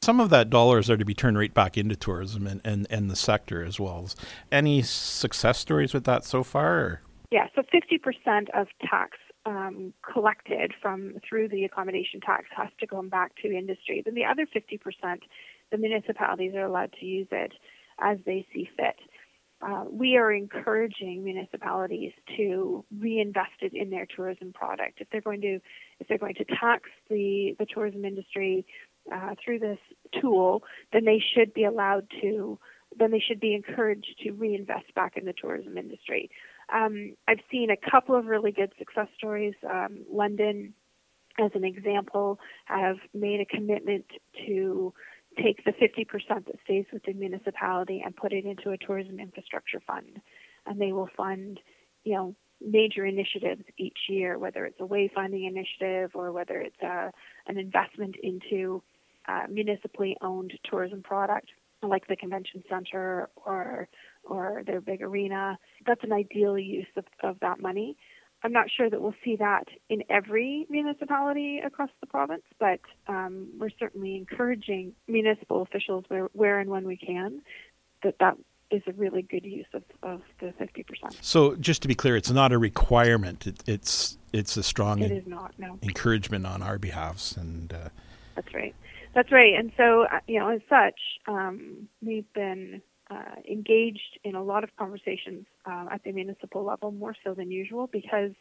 some 0.00 0.20
of 0.20 0.30
that 0.30 0.48
dollars 0.48 0.88
are 0.88 0.96
to 0.96 1.04
be 1.04 1.12
turned 1.12 1.36
right 1.36 1.52
back 1.52 1.76
into 1.76 1.94
tourism 1.96 2.46
and, 2.46 2.62
and, 2.64 2.86
and 2.88 3.10
the 3.10 3.16
sector 3.16 3.62
as 3.62 3.78
well. 3.78 4.08
Any 4.50 4.80
success 4.80 5.58
stories 5.58 5.92
with 5.92 6.04
that 6.04 6.24
so 6.24 6.42
far? 6.42 6.78
Or? 6.78 7.02
Yeah, 7.30 7.46
so 7.54 7.62
50% 7.62 8.46
of 8.54 8.68
tax 8.88 9.18
um, 9.46 9.92
collected 10.12 10.72
from 10.82 11.14
through 11.28 11.48
the 11.48 11.64
accommodation 11.64 12.20
tax 12.20 12.46
has 12.56 12.68
to 12.80 12.86
go 12.86 13.02
back 13.02 13.32
to 13.42 13.48
industry. 13.48 14.02
Then 14.04 14.14
the 14.14 14.24
other 14.24 14.46
50%, 14.46 15.20
the 15.70 15.78
municipalities 15.78 16.54
are 16.54 16.66
allowed 16.66 16.92
to 17.00 17.06
use 17.06 17.28
it 17.30 17.52
as 18.00 18.18
they 18.26 18.46
see 18.52 18.68
fit. 18.76 18.96
Uh, 19.60 19.84
we 19.90 20.16
are 20.16 20.32
encouraging 20.32 21.24
municipalities 21.24 22.12
to 22.36 22.84
reinvest 22.96 23.60
it 23.60 23.72
in 23.74 23.90
their 23.90 24.06
tourism 24.06 24.52
product. 24.52 25.00
If 25.00 25.08
they're 25.10 25.20
going 25.20 25.40
to, 25.40 25.58
if 25.98 26.06
they're 26.08 26.18
going 26.18 26.36
to 26.36 26.44
tax 26.44 26.84
the 27.10 27.56
the 27.58 27.66
tourism 27.66 28.04
industry 28.04 28.64
uh, 29.12 29.34
through 29.44 29.58
this 29.58 29.78
tool, 30.20 30.62
then 30.92 31.04
they 31.04 31.20
should 31.34 31.52
be 31.54 31.64
allowed 31.64 32.06
to, 32.20 32.56
then 32.96 33.10
they 33.10 33.18
should 33.26 33.40
be 33.40 33.54
encouraged 33.54 34.14
to 34.22 34.30
reinvest 34.30 34.94
back 34.94 35.16
in 35.16 35.24
the 35.24 35.32
tourism 35.32 35.76
industry. 35.76 36.30
Um, 36.72 37.14
I've 37.26 37.40
seen 37.50 37.70
a 37.70 37.90
couple 37.90 38.14
of 38.14 38.26
really 38.26 38.52
good 38.52 38.72
success 38.78 39.08
stories. 39.16 39.54
Um, 39.68 40.04
London, 40.10 40.74
as 41.38 41.50
an 41.54 41.64
example, 41.64 42.38
have 42.66 42.96
made 43.14 43.40
a 43.40 43.44
commitment 43.44 44.06
to 44.46 44.92
take 45.42 45.64
the 45.64 45.72
50% 45.72 46.06
that 46.46 46.56
stays 46.64 46.84
with 46.92 47.04
the 47.04 47.12
municipality 47.12 48.02
and 48.04 48.16
put 48.16 48.32
it 48.32 48.44
into 48.44 48.70
a 48.70 48.78
tourism 48.78 49.20
infrastructure 49.20 49.80
fund. 49.86 50.20
And 50.66 50.80
they 50.80 50.92
will 50.92 51.08
fund, 51.16 51.60
you 52.04 52.14
know, 52.14 52.34
major 52.60 53.06
initiatives 53.06 53.62
each 53.78 53.98
year, 54.08 54.36
whether 54.38 54.66
it's 54.66 54.80
a 54.80 54.84
wayfinding 54.84 55.46
initiative 55.46 56.10
or 56.14 56.32
whether 56.32 56.60
it's 56.60 56.82
uh, 56.82 57.10
an 57.46 57.56
investment 57.56 58.16
into 58.22 58.82
uh, 59.28 59.42
municipally 59.48 60.16
owned 60.22 60.52
tourism 60.68 61.02
product 61.02 61.48
like 61.82 62.06
the 62.08 62.16
convention 62.16 62.62
center 62.68 63.28
or 63.36 63.88
or 64.28 64.62
their 64.66 64.80
big 64.80 65.02
arena. 65.02 65.58
That's 65.86 66.04
an 66.04 66.12
ideal 66.12 66.58
use 66.58 66.86
of, 66.96 67.04
of 67.22 67.40
that 67.40 67.60
money. 67.60 67.96
I'm 68.44 68.52
not 68.52 68.66
sure 68.74 68.88
that 68.88 69.00
we'll 69.00 69.16
see 69.24 69.36
that 69.36 69.64
in 69.88 70.04
every 70.08 70.66
municipality 70.70 71.58
across 71.64 71.90
the 72.00 72.06
province, 72.06 72.44
but 72.60 72.78
um, 73.08 73.48
we're 73.58 73.70
certainly 73.80 74.16
encouraging 74.16 74.92
municipal 75.08 75.62
officials 75.62 76.04
where, 76.08 76.28
where 76.34 76.60
and 76.60 76.70
when 76.70 76.86
we 76.86 76.96
can 76.96 77.42
that 78.04 78.14
that 78.20 78.36
is 78.70 78.82
a 78.86 78.92
really 78.92 79.22
good 79.22 79.44
use 79.44 79.66
of, 79.72 79.82
of 80.02 80.20
the 80.40 80.46
50%. 80.60 80.84
So 81.20 81.56
just 81.56 81.82
to 81.82 81.88
be 81.88 81.94
clear, 81.94 82.16
it's 82.16 82.30
not 82.30 82.52
a 82.52 82.58
requirement. 82.58 83.46
It, 83.46 83.62
it's 83.66 84.18
it's 84.32 84.56
a 84.58 84.62
strong 84.62 85.00
it 85.00 85.10
is 85.10 85.26
not, 85.26 85.54
no. 85.58 85.78
encouragement 85.82 86.46
on 86.46 86.62
our 86.62 86.78
behalfs. 86.78 87.36
and 87.36 87.72
uh... 87.72 87.88
That's 88.36 88.54
right. 88.54 88.74
That's 89.14 89.32
right. 89.32 89.54
And 89.54 89.72
so, 89.76 90.02
uh, 90.02 90.20
you 90.28 90.38
know, 90.38 90.48
as 90.48 90.60
such, 90.68 91.00
um, 91.26 91.88
we've 92.02 92.30
been 92.34 92.82
uh, 93.10 93.36
engaged 93.50 94.18
in 94.24 94.34
a 94.34 94.42
lot 94.42 94.64
of 94.64 94.70
conversations 94.76 95.46
uh, 95.66 95.86
at 95.90 96.02
the 96.04 96.12
municipal 96.12 96.64
level, 96.64 96.90
more 96.92 97.14
so 97.24 97.34
than 97.34 97.50
usual, 97.50 97.88
because 97.90 98.32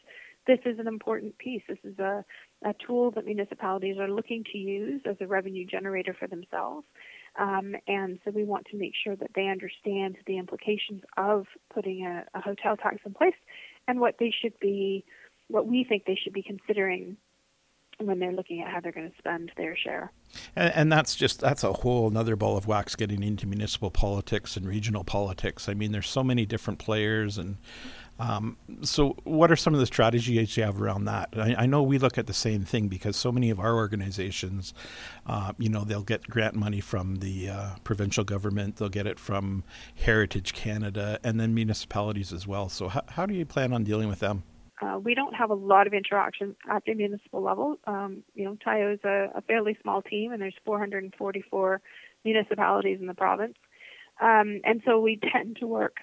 this 0.45 0.59
is 0.65 0.79
an 0.79 0.87
important 0.87 1.37
piece. 1.37 1.61
This 1.67 1.77
is 1.83 1.97
a, 1.99 2.23
a 2.63 2.73
tool 2.85 3.11
that 3.11 3.25
municipalities 3.25 3.97
are 3.97 4.09
looking 4.09 4.43
to 4.51 4.57
use 4.57 5.01
as 5.05 5.17
a 5.19 5.27
revenue 5.27 5.65
generator 5.65 6.15
for 6.17 6.27
themselves. 6.27 6.85
Um, 7.37 7.75
and 7.87 8.19
so 8.23 8.31
we 8.31 8.43
want 8.43 8.65
to 8.71 8.77
make 8.77 8.93
sure 9.03 9.15
that 9.15 9.31
they 9.35 9.47
understand 9.47 10.17
the 10.25 10.37
implications 10.37 11.03
of 11.17 11.45
putting 11.73 12.05
a, 12.05 12.25
a 12.33 12.41
hotel 12.41 12.75
tax 12.77 12.97
in 13.05 13.13
place 13.13 13.35
and 13.87 13.99
what 13.99 14.15
they 14.19 14.33
should 14.41 14.59
be, 14.59 15.05
what 15.47 15.67
we 15.67 15.83
think 15.83 16.05
they 16.05 16.19
should 16.21 16.33
be 16.33 16.43
considering 16.43 17.17
when 17.99 18.19
they're 18.19 18.31
looking 18.31 18.61
at 18.61 18.69
how 18.69 18.79
they're 18.79 18.91
going 18.91 19.09
to 19.09 19.17
spend 19.17 19.51
their 19.57 19.75
share. 19.75 20.11
And, 20.55 20.73
and, 20.75 20.91
that's 20.91 21.15
just 21.15 21.39
that's 21.39 21.63
a 21.63 21.73
whole 21.73 22.07
another 22.07 22.35
ball 22.35 22.55
of 22.55 22.67
wax 22.67 22.95
getting 22.95 23.23
into 23.23 23.47
municipal 23.47 23.89
politics 23.89 24.55
and 24.55 24.67
regional 24.67 25.03
politics. 25.03 25.67
I 25.67 25.73
mean, 25.73 25.91
there's 25.91 26.09
so 26.09 26.23
many 26.23 26.45
different 26.45 26.79
players, 26.79 27.37
and 27.37 27.57
um, 28.19 28.57
so 28.81 29.15
what 29.23 29.51
are 29.51 29.55
some 29.55 29.73
of 29.73 29.79
the 29.79 29.85
strategies 29.85 30.57
you 30.57 30.63
have 30.63 30.81
around 30.81 31.05
that? 31.05 31.29
I, 31.35 31.55
I, 31.59 31.65
know 31.65 31.83
we 31.83 31.97
look 31.97 32.17
at 32.17 32.27
the 32.27 32.33
same 32.33 32.63
thing 32.63 32.87
because 32.87 33.15
so 33.15 33.31
many 33.31 33.49
of 33.51 33.59
our 33.59 33.75
organizations, 33.75 34.73
uh, 35.25 35.53
you 35.59 35.69
know, 35.69 35.83
they'll 35.83 36.03
get 36.03 36.27
grant 36.27 36.55
money 36.55 36.81
from 36.81 37.17
the 37.17 37.49
uh, 37.49 37.69
provincial 37.83 38.23
government, 38.23 38.77
they'll 38.77 38.89
get 38.89 39.05
it 39.07 39.19
from 39.19 39.63
Heritage 39.95 40.53
Canada, 40.53 41.19
and 41.23 41.39
then 41.39 41.53
municipalities 41.53 42.33
as 42.33 42.47
well. 42.47 42.69
So 42.69 42.87
how, 42.89 43.03
how 43.09 43.25
do 43.25 43.35
you 43.35 43.45
plan 43.45 43.71
on 43.71 43.83
dealing 43.83 44.07
with 44.07 44.19
them? 44.19 44.43
Uh, 44.81 44.99
we 44.99 45.15
don't 45.15 45.33
have 45.33 45.49
a 45.49 45.55
lot 45.55 45.87
of 45.87 45.93
interaction 45.93 46.55
at 46.69 46.83
the 46.85 46.93
municipal 46.93 47.41
level. 47.41 47.77
Um, 47.87 48.23
you 48.35 48.45
know, 48.45 48.57
TIAO 48.65 48.93
is 48.93 48.99
a, 49.03 49.31
a, 49.35 49.41
fairly 49.41 49.75
small 49.81 50.01
team, 50.01 50.31
and 50.31 50.41
there's 50.41 50.55
444 50.65 51.81
municipalities 52.23 52.99
in 52.99 53.07
the 53.07 53.15
province, 53.15 53.55
um, 54.21 54.61
and 54.63 54.81
so 54.85 54.99
we 54.99 55.19
tend 55.33 55.57
to 55.61 55.67
work 55.67 55.97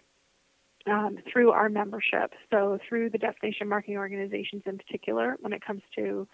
um, 0.87 1.19
through 1.33 1.51
our 1.51 1.69
membership. 1.69 2.33
So 2.51 2.79
through 2.89 3.11
the 3.11 3.19
destination 3.19 3.69
marketing 3.69 3.97
organizations 3.97 4.63
in 4.67 4.77
particular, 4.77 5.37
when 5.41 5.53
it 5.53 5.65
comes 5.65 5.83
to 5.97 6.27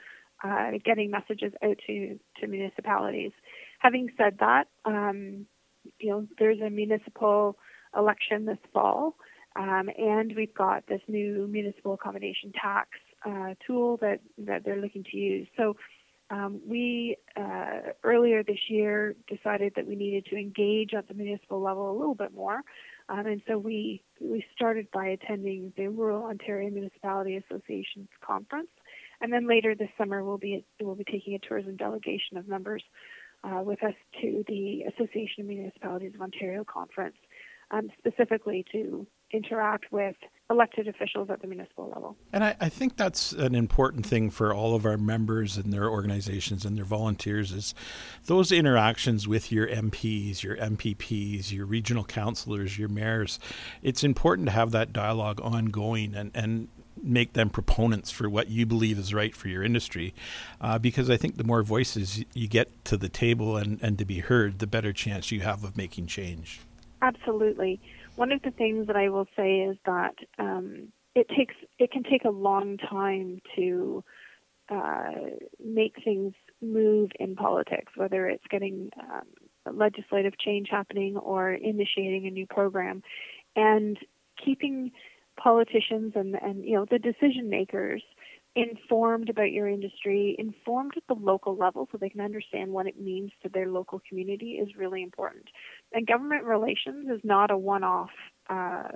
uh, 0.42 0.70
getting 0.84 1.10
messages 1.10 1.52
out 1.62 1.76
to 1.86 2.18
to 2.40 2.46
municipalities. 2.46 3.32
Having 3.78 4.10
said 4.16 4.38
that, 4.40 4.68
um, 4.84 5.46
you 5.98 6.10
know, 6.10 6.26
there's 6.38 6.60
a 6.60 6.70
municipal 6.70 7.56
election 7.96 8.46
this 8.46 8.58
fall. 8.72 9.16
Um, 9.56 9.90
and 9.98 10.34
we've 10.36 10.54
got 10.54 10.86
this 10.86 11.00
new 11.08 11.48
municipal 11.48 11.94
accommodation 11.94 12.52
tax 12.52 12.90
uh, 13.26 13.54
tool 13.66 13.96
that, 13.98 14.20
that 14.38 14.64
they're 14.64 14.80
looking 14.80 15.04
to 15.10 15.16
use. 15.16 15.48
So 15.56 15.76
um, 16.30 16.60
we 16.64 17.16
uh, 17.36 17.80
earlier 18.04 18.44
this 18.44 18.68
year 18.68 19.16
decided 19.28 19.72
that 19.74 19.86
we 19.86 19.96
needed 19.96 20.26
to 20.26 20.36
engage 20.36 20.94
at 20.94 21.08
the 21.08 21.14
municipal 21.14 21.60
level 21.60 21.90
a 21.90 21.96
little 21.98 22.14
bit 22.14 22.32
more, 22.32 22.60
um, 23.08 23.26
and 23.26 23.42
so 23.48 23.58
we 23.58 24.00
we 24.20 24.44
started 24.54 24.86
by 24.92 25.08
attending 25.08 25.72
the 25.76 25.88
Rural 25.88 26.24
Ontario 26.24 26.70
Municipality 26.70 27.36
Association's 27.36 28.08
conference, 28.24 28.68
and 29.20 29.32
then 29.32 29.48
later 29.48 29.74
this 29.74 29.88
summer 29.98 30.22
we'll 30.22 30.38
be 30.38 30.64
we'll 30.80 30.94
be 30.94 31.02
taking 31.02 31.34
a 31.34 31.40
tourism 31.40 31.74
delegation 31.74 32.36
of 32.36 32.46
members 32.46 32.84
uh, 33.42 33.62
with 33.64 33.82
us 33.82 33.94
to 34.20 34.44
the 34.46 34.82
Association 34.82 35.40
of 35.40 35.46
Municipalities 35.46 36.14
of 36.14 36.20
Ontario 36.20 36.62
conference, 36.62 37.16
um, 37.72 37.90
specifically 37.98 38.64
to 38.70 39.04
interact 39.32 39.92
with 39.92 40.16
elected 40.50 40.88
officials 40.88 41.30
at 41.30 41.40
the 41.40 41.46
municipal 41.46 41.88
level. 41.94 42.16
And 42.32 42.42
I, 42.42 42.56
I, 42.60 42.68
think 42.68 42.96
that's 42.96 43.30
an 43.32 43.54
important 43.54 44.04
thing 44.04 44.30
for 44.30 44.52
all 44.52 44.74
of 44.74 44.84
our 44.84 44.96
members 44.98 45.56
and 45.56 45.72
their 45.72 45.88
organizations 45.88 46.64
and 46.64 46.76
their 46.76 46.84
volunteers 46.84 47.52
is 47.52 47.72
those 48.26 48.50
interactions 48.50 49.28
with 49.28 49.52
your 49.52 49.68
MPs, 49.68 50.42
your 50.42 50.56
MPPs, 50.56 51.52
your 51.52 51.66
regional 51.66 52.02
councillors, 52.02 52.76
your 52.76 52.88
mayors. 52.88 53.38
It's 53.80 54.02
important 54.02 54.48
to 54.48 54.52
have 54.52 54.72
that 54.72 54.92
dialogue 54.92 55.40
ongoing 55.40 56.16
and, 56.16 56.32
and 56.34 56.66
make 57.02 57.34
them 57.34 57.48
proponents 57.48 58.10
for 58.10 58.28
what 58.28 58.48
you 58.48 58.66
believe 58.66 58.98
is 58.98 59.14
right 59.14 59.34
for 59.34 59.48
your 59.48 59.62
industry. 59.62 60.12
Uh, 60.60 60.78
because 60.78 61.08
I 61.08 61.16
think 61.16 61.36
the 61.36 61.44
more 61.44 61.62
voices 61.62 62.24
you 62.34 62.48
get 62.48 62.84
to 62.86 62.96
the 62.96 63.08
table 63.08 63.56
and, 63.56 63.78
and 63.82 63.96
to 63.98 64.04
be 64.04 64.18
heard, 64.18 64.58
the 64.58 64.66
better 64.66 64.92
chance 64.92 65.30
you 65.30 65.40
have 65.40 65.62
of 65.62 65.76
making 65.76 66.08
change. 66.08 66.60
Absolutely. 67.02 67.80
One 68.20 68.32
of 68.32 68.42
the 68.42 68.50
things 68.50 68.86
that 68.88 68.96
I 68.96 69.08
will 69.08 69.26
say 69.34 69.60
is 69.60 69.78
that 69.86 70.14
um, 70.38 70.92
it 71.14 71.26
takes 71.34 71.54
it 71.78 71.90
can 71.90 72.02
take 72.02 72.26
a 72.26 72.30
long 72.30 72.76
time 72.76 73.40
to 73.56 74.04
uh, 74.68 75.12
make 75.58 75.94
things 76.04 76.34
move 76.60 77.12
in 77.18 77.34
politics, 77.34 77.92
whether 77.96 78.28
it's 78.28 78.44
getting 78.50 78.90
um, 79.00 79.74
legislative 79.74 80.38
change 80.38 80.68
happening 80.70 81.16
or 81.16 81.52
initiating 81.54 82.26
a 82.26 82.30
new 82.30 82.46
program, 82.46 83.02
and 83.56 83.96
keeping 84.44 84.92
politicians 85.42 86.12
and 86.14 86.34
and 86.42 86.62
you 86.66 86.74
know 86.74 86.84
the 86.90 86.98
decision 86.98 87.48
makers 87.48 88.02
informed 88.54 89.30
about 89.30 89.52
your 89.52 89.68
industry, 89.68 90.36
informed 90.38 90.92
at 90.96 91.04
the 91.08 91.14
local 91.14 91.56
level 91.56 91.88
so 91.90 91.96
they 91.96 92.10
can 92.10 92.20
understand 92.20 92.70
what 92.70 92.86
it 92.86 93.00
means 93.00 93.30
to 93.42 93.48
their 93.48 93.68
local 93.68 94.02
community 94.06 94.52
is 94.62 94.76
really 94.76 95.02
important. 95.02 95.46
And 95.92 96.06
government 96.06 96.44
relations 96.44 97.08
is 97.10 97.20
not 97.24 97.50
a 97.50 97.56
one 97.58 97.84
off 97.84 98.10
uh, 98.48 98.88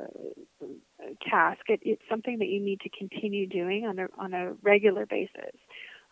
task, 1.29 1.61
it, 1.69 1.81
it's 1.83 2.03
something 2.09 2.39
that 2.39 2.49
you 2.49 2.61
need 2.61 2.81
to 2.81 2.89
continue 2.91 3.47
doing 3.47 3.87
on 3.87 3.99
a, 3.99 4.09
on 4.19 4.35
a 4.35 4.53
regular 4.63 5.07
basis. 5.07 5.55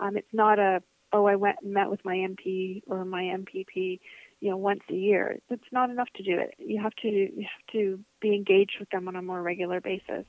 Um, 0.01 0.17
it's 0.17 0.33
not 0.33 0.59
a, 0.59 0.83
oh, 1.13 1.27
I 1.27 1.37
went 1.37 1.57
and 1.63 1.73
met 1.73 1.91
with 1.91 2.05
my 2.05 2.15
MP 2.15 2.83
or 2.87 3.05
my 3.05 3.23
MPP 3.23 4.01
you 4.43 4.51
know 4.51 4.57
once 4.57 4.81
a 4.91 4.95
year. 4.95 5.39
It's 5.51 5.63
not 5.71 5.89
enough 5.89 6.09
to 6.17 6.23
do 6.23 6.37
it. 6.39 6.55
You 6.59 6.83
have 6.83 6.95
to 7.03 7.09
you 7.09 7.43
have 7.43 7.73
to 7.73 8.01
be 8.21 8.35
engaged 8.35 8.77
with 8.81 8.91
them 8.91 9.07
on 9.07 9.15
a 9.15 9.23
more 9.23 9.41
regular 9.41 9.81
basis 9.81 10.27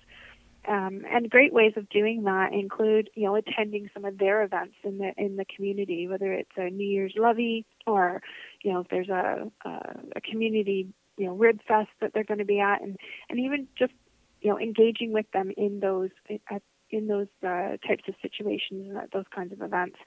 um, 0.67 1.03
and 1.10 1.29
great 1.29 1.53
ways 1.53 1.74
of 1.75 1.89
doing 1.89 2.24
that 2.24 2.53
include, 2.53 3.10
you 3.15 3.25
know, 3.25 3.36
attending 3.36 3.89
some 3.93 4.05
of 4.05 4.17
their 4.17 4.43
events 4.43 4.75
in 4.84 4.98
the 4.98 5.12
in 5.17 5.36
the 5.36 5.46
community, 5.46 6.08
whether 6.08 6.32
it's 6.32 6.51
a 6.58 6.70
New 6.70 6.88
Year's 6.88 7.13
levee 7.17 7.65
or, 7.86 8.22
you 8.63 8.72
know, 8.72 8.79
if 8.79 8.88
there's 8.89 9.10
a 9.10 9.51
a, 9.65 9.70
a 10.15 10.22
community, 10.22 10.88
you 11.17 11.27
know, 11.27 11.34
rib 11.34 11.60
fest 11.67 11.89
that 12.01 12.13
they're 12.13 12.24
going 12.24 12.39
to 12.39 12.46
be 12.46 12.60
at, 12.60 12.82
and 12.82 12.98
and 13.29 13.39
even 13.39 13.67
just, 13.77 13.93
you 14.41 14.50
know, 14.50 14.60
engaging 14.60 15.12
with 15.12 15.29
them 15.32 15.51
in 15.58 15.79
those 15.79 16.12
at 16.50 16.62
in 16.94 17.08
those 17.08 17.28
uh, 17.44 17.78
types 17.88 18.04
of 18.08 18.16
situations 18.22 18.88
and 18.90 18.98
those 19.12 19.26
kinds 19.34 19.52
of 19.52 19.62
events. 19.62 19.98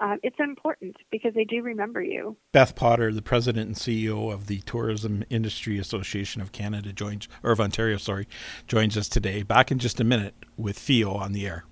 Um, 0.00 0.18
it's 0.22 0.36
important 0.38 0.96
because 1.10 1.34
they 1.34 1.44
do 1.44 1.62
remember 1.62 2.02
you. 2.02 2.36
Beth 2.52 2.74
Potter, 2.74 3.12
the 3.12 3.22
president 3.22 3.66
and 3.66 3.76
CEO 3.76 4.32
of 4.32 4.46
the 4.46 4.60
Tourism 4.60 5.24
Industry 5.30 5.78
Association 5.78 6.42
of 6.42 6.52
Canada, 6.52 6.92
joins 6.92 7.28
or 7.42 7.52
of 7.52 7.60
Ontario, 7.60 7.96
sorry, 7.96 8.26
joins 8.66 8.96
us 8.96 9.08
today. 9.08 9.42
Back 9.42 9.70
in 9.70 9.78
just 9.78 10.00
a 10.00 10.04
minute 10.04 10.34
with 10.56 10.78
FEO 10.78 11.12
on 11.12 11.32
the 11.32 11.46
air. 11.46 11.64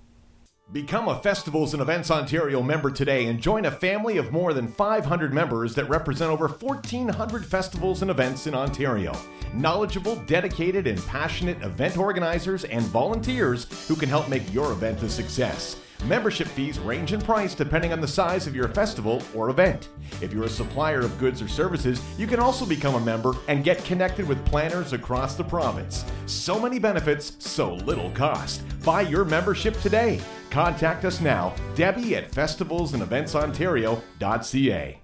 Become 0.73 1.09
a 1.09 1.19
Festivals 1.19 1.73
and 1.73 1.81
Events 1.81 2.09
Ontario 2.09 2.63
member 2.63 2.89
today 2.89 3.25
and 3.25 3.41
join 3.41 3.65
a 3.65 3.71
family 3.71 4.15
of 4.15 4.31
more 4.31 4.53
than 4.53 4.69
500 4.69 5.33
members 5.33 5.75
that 5.75 5.89
represent 5.89 6.31
over 6.31 6.47
1,400 6.47 7.45
festivals 7.45 8.01
and 8.01 8.09
events 8.09 8.47
in 8.47 8.55
Ontario. 8.55 9.13
Knowledgeable, 9.53 10.15
dedicated, 10.27 10.87
and 10.87 11.05
passionate 11.07 11.61
event 11.61 11.97
organizers 11.97 12.63
and 12.63 12.83
volunteers 12.83 13.67
who 13.89 13.97
can 13.97 14.07
help 14.07 14.29
make 14.29 14.53
your 14.53 14.71
event 14.71 15.03
a 15.03 15.09
success. 15.09 15.75
Membership 16.05 16.47
fees 16.47 16.79
range 16.79 17.13
in 17.13 17.21
price 17.21 17.53
depending 17.53 17.93
on 17.93 18.01
the 18.01 18.07
size 18.07 18.47
of 18.47 18.55
your 18.55 18.67
festival 18.67 19.21
or 19.35 19.49
event. 19.49 19.89
If 20.19 20.33
you're 20.33 20.45
a 20.45 20.49
supplier 20.49 21.01
of 21.01 21.19
goods 21.19 21.39
or 21.41 21.47
services, 21.47 22.01
you 22.17 22.25
can 22.25 22.39
also 22.39 22.65
become 22.65 22.95
a 22.95 22.99
member 22.99 23.35
and 23.47 23.63
get 23.63 23.85
connected 23.85 24.27
with 24.27 24.43
planners 24.45 24.93
across 24.93 25.35
the 25.35 25.43
province. 25.43 26.03
So 26.25 26.59
many 26.59 26.79
benefits, 26.79 27.33
so 27.39 27.75
little 27.75 28.09
cost. 28.11 28.63
Buy 28.83 29.01
your 29.01 29.25
membership 29.25 29.79
today. 29.81 30.19
Contact 30.49 31.05
us 31.05 31.21
now, 31.21 31.53
Debbie 31.75 32.15
at 32.15 32.31
festivalsandeventsontario.ca. 32.31 34.97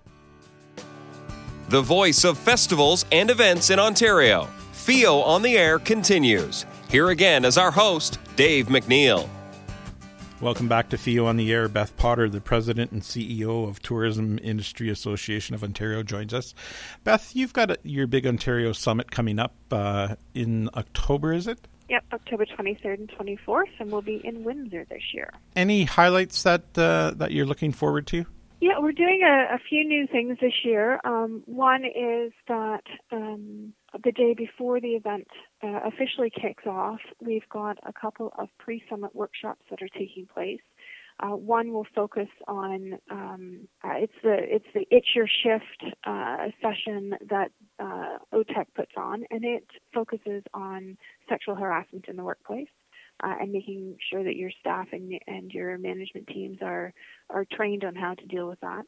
The 1.69 1.81
voice 1.81 2.23
of 2.23 2.37
festivals 2.37 3.05
and 3.11 3.29
events 3.29 3.69
in 3.69 3.77
Ontario. 3.77 4.47
FEO 4.71 5.19
on 5.19 5.41
the 5.41 5.57
Air 5.57 5.79
continues. 5.79 6.65
Here 6.89 7.09
again 7.09 7.43
is 7.43 7.57
our 7.57 7.71
host, 7.71 8.19
Dave 8.37 8.67
MacNeil. 8.67 9.27
Welcome 10.39 10.67
back 10.67 10.89
to 10.89 10.99
FEO 10.99 11.25
on 11.25 11.37
the 11.37 11.51
Air. 11.51 11.67
Beth 11.67 11.97
Potter, 11.97 12.29
the 12.29 12.39
president 12.39 12.91
and 12.91 13.01
CEO 13.01 13.67
of 13.67 13.81
Tourism 13.81 14.37
Industry 14.43 14.87
Association 14.87 15.55
of 15.55 15.63
Ontario, 15.63 16.03
joins 16.03 16.31
us. 16.31 16.53
Beth, 17.03 17.35
you've 17.35 17.53
got 17.53 17.71
a, 17.71 17.79
your 17.81 18.05
big 18.05 18.27
Ontario 18.27 18.71
summit 18.71 19.09
coming 19.09 19.39
up 19.39 19.55
uh, 19.71 20.13
in 20.35 20.69
October, 20.75 21.33
is 21.33 21.47
it? 21.47 21.67
Yep, 21.89 22.03
October 22.13 22.45
23rd 22.45 22.99
and 22.99 23.09
24th, 23.09 23.63
and 23.79 23.91
we'll 23.91 24.03
be 24.03 24.21
in 24.23 24.43
Windsor 24.43 24.85
this 24.87 25.01
year. 25.11 25.31
Any 25.55 25.85
highlights 25.85 26.43
that 26.43 26.77
uh, 26.77 27.13
that 27.15 27.31
you're 27.31 27.47
looking 27.47 27.71
forward 27.71 28.05
to? 28.07 28.23
Yeah, 28.61 28.79
we're 28.79 28.91
doing 28.91 29.21
a, 29.23 29.55
a 29.55 29.59
few 29.69 29.87
new 29.87 30.05
things 30.05 30.37
this 30.39 30.53
year. 30.63 30.99
Um, 31.03 31.41
one 31.47 31.83
is 31.83 32.31
that 32.47 32.83
um, 33.11 33.73
the 34.03 34.11
day 34.11 34.33
before 34.33 34.79
the 34.79 34.89
event 34.95 35.27
uh, 35.63 35.79
officially 35.85 36.29
kicks 36.29 36.65
off, 36.65 36.99
we've 37.21 37.47
got 37.49 37.77
a 37.85 37.93
couple 37.93 38.33
of 38.37 38.49
pre-summit 38.59 39.15
workshops 39.15 39.61
that 39.69 39.81
are 39.81 39.89
taking 39.89 40.27
place. 40.33 40.61
Uh, 41.19 41.35
one 41.35 41.73
will 41.73 41.87
focus 41.95 42.27
on 42.47 42.93
um, 43.09 43.67
uh, 43.83 43.93
it's 43.95 44.13
the 44.21 44.37
it's 44.39 44.67
the 44.75 44.85
It's 44.91 45.07
Your 45.15 45.27
Shift 45.27 45.95
uh, 46.05 46.49
session 46.61 47.15
that 47.29 47.49
uh, 47.79 48.19
OTEC 48.31 48.65
puts 48.75 48.91
on, 48.95 49.23
and 49.31 49.43
it 49.43 49.65
focuses 49.95 50.43
on 50.53 50.95
sexual 51.27 51.55
harassment 51.55 52.05
in 52.07 52.17
the 52.17 52.23
workplace 52.23 52.67
uh, 53.23 53.33
and 53.39 53.51
making 53.51 53.97
sure 54.11 54.23
that 54.23 54.35
your 54.35 54.51
staff 54.59 54.87
and, 54.91 55.19
and 55.27 55.51
your 55.51 55.77
management 55.77 56.27
teams 56.27 56.59
are, 56.61 56.93
are 57.29 57.45
trained 57.51 57.83
on 57.83 57.95
how 57.95 58.13
to 58.13 58.25
deal 58.25 58.47
with 58.47 58.59
that. 58.61 58.83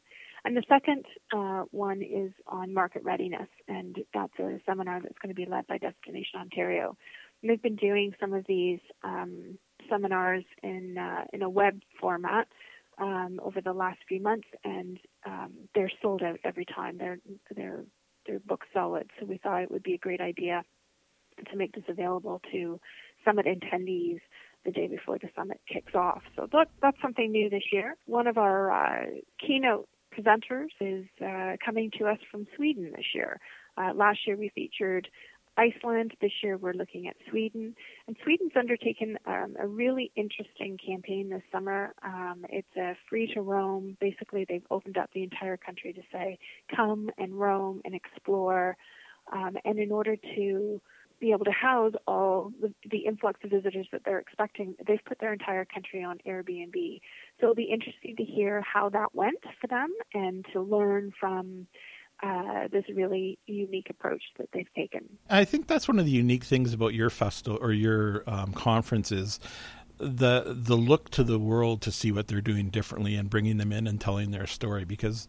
And 0.45 0.55
the 0.55 0.63
second 0.69 1.05
uh, 1.35 1.63
one 1.71 2.01
is 2.01 2.31
on 2.47 2.73
market 2.73 3.03
readiness, 3.03 3.49
and 3.67 3.97
that's 4.13 4.37
a 4.39 4.59
seminar 4.65 5.01
that's 5.01 5.17
going 5.21 5.33
to 5.33 5.35
be 5.35 5.49
led 5.49 5.67
by 5.67 5.77
Destination 5.77 6.39
Ontario. 6.39 6.95
And 7.41 7.49
they've 7.49 7.61
been 7.61 7.75
doing 7.75 8.13
some 8.19 8.33
of 8.33 8.45
these 8.47 8.79
um, 9.03 9.57
seminars 9.89 10.45
in 10.63 10.97
uh, 10.97 11.25
in 11.33 11.41
a 11.41 11.49
web 11.49 11.79
format 11.99 12.47
um, 12.97 13.39
over 13.43 13.61
the 13.61 13.73
last 13.73 13.99
few 14.07 14.21
months, 14.21 14.47
and 14.63 14.97
um, 15.25 15.53
they're 15.75 15.91
sold 16.01 16.21
out 16.23 16.39
every 16.43 16.65
time. 16.65 16.97
They're 16.97 17.19
they're 17.55 17.83
they're 18.25 18.39
book 18.39 18.65
solid. 18.73 19.09
So 19.19 19.25
we 19.25 19.37
thought 19.37 19.63
it 19.63 19.71
would 19.71 19.83
be 19.83 19.93
a 19.93 19.97
great 19.97 20.21
idea 20.21 20.63
to 21.49 21.57
make 21.57 21.73
this 21.73 21.85
available 21.87 22.41
to 22.51 22.79
summit 23.25 23.45
attendees 23.45 24.19
the 24.65 24.71
day 24.71 24.87
before 24.87 25.17
the 25.17 25.29
summit 25.35 25.59
kicks 25.71 25.95
off. 25.95 26.21
So 26.35 26.47
that, 26.51 26.67
that's 26.81 26.97
something 27.01 27.31
new 27.31 27.49
this 27.49 27.63
year. 27.71 27.95
One 28.05 28.27
of 28.27 28.37
our 28.37 28.71
uh, 28.71 29.05
keynote 29.45 29.87
presenters 30.19 30.69
is 30.79 31.05
uh, 31.25 31.55
coming 31.63 31.91
to 31.99 32.05
us 32.05 32.17
from 32.31 32.47
Sweden 32.55 32.91
this 32.95 33.05
year. 33.13 33.39
Uh, 33.77 33.93
last 33.93 34.19
year 34.27 34.35
we 34.35 34.51
featured 34.53 35.07
Iceland. 35.57 36.13
This 36.21 36.31
year 36.43 36.57
we're 36.57 36.73
looking 36.73 37.07
at 37.07 37.15
Sweden. 37.29 37.75
And 38.07 38.15
Sweden's 38.23 38.53
undertaken 38.57 39.17
um, 39.25 39.55
a 39.59 39.67
really 39.67 40.11
interesting 40.15 40.77
campaign 40.85 41.29
this 41.29 41.41
summer. 41.51 41.93
Um, 42.03 42.45
it's 42.49 42.75
a 42.77 42.95
free 43.09 43.31
to 43.33 43.41
roam. 43.41 43.97
Basically, 43.99 44.45
they've 44.47 44.65
opened 44.71 44.97
up 44.97 45.09
the 45.13 45.23
entire 45.23 45.57
country 45.57 45.93
to 45.93 46.01
say, 46.11 46.39
come 46.75 47.09
and 47.17 47.39
roam 47.39 47.81
and 47.85 47.93
explore. 47.93 48.77
Um, 49.31 49.57
and 49.65 49.79
in 49.79 49.91
order 49.91 50.15
to 50.15 50.81
be 51.19 51.31
able 51.31 51.45
to 51.45 51.51
house 51.51 51.93
all 52.07 52.51
the, 52.61 52.73
the, 52.89 52.99
influx 52.99 53.39
of 53.43 53.49
visitors 53.49 53.87
that 53.91 54.01
they're 54.05 54.19
expecting. 54.19 54.75
They've 54.87 55.03
put 55.05 55.19
their 55.19 55.33
entire 55.33 55.65
country 55.65 56.03
on 56.03 56.19
Airbnb. 56.27 57.01
So 57.39 57.45
it'll 57.45 57.55
be 57.55 57.69
interesting 57.71 58.15
to 58.17 58.23
hear 58.23 58.61
how 58.61 58.89
that 58.89 59.13
went 59.13 59.43
for 59.59 59.67
them 59.67 59.89
and 60.13 60.45
to 60.53 60.61
learn 60.61 61.11
from 61.19 61.67
uh, 62.21 62.67
this 62.71 62.83
really 62.93 63.39
unique 63.47 63.87
approach 63.89 64.21
that 64.37 64.49
they've 64.53 64.71
taken. 64.75 65.07
I 65.29 65.45
think 65.45 65.67
that's 65.67 65.87
one 65.87 65.99
of 65.99 66.05
the 66.05 66.11
unique 66.11 66.43
things 66.43 66.73
about 66.73 66.93
your 66.93 67.09
festival 67.09 67.57
or 67.61 67.71
your 67.71 68.23
um, 68.27 68.51
conference 68.51 69.11
is 69.11 69.39
the 69.99 70.55
the 70.57 70.75
look 70.75 71.09
to 71.09 71.23
the 71.23 71.37
world 71.37 71.81
to 71.81 71.91
see 71.91 72.11
what 72.11 72.27
they're 72.27 72.41
doing 72.41 72.69
differently 72.69 73.15
and 73.15 73.29
bringing 73.29 73.57
them 73.57 73.73
in 73.73 73.85
and 73.85 73.99
telling 73.99 74.31
their 74.31 74.47
story 74.47 74.85
because 74.85 75.27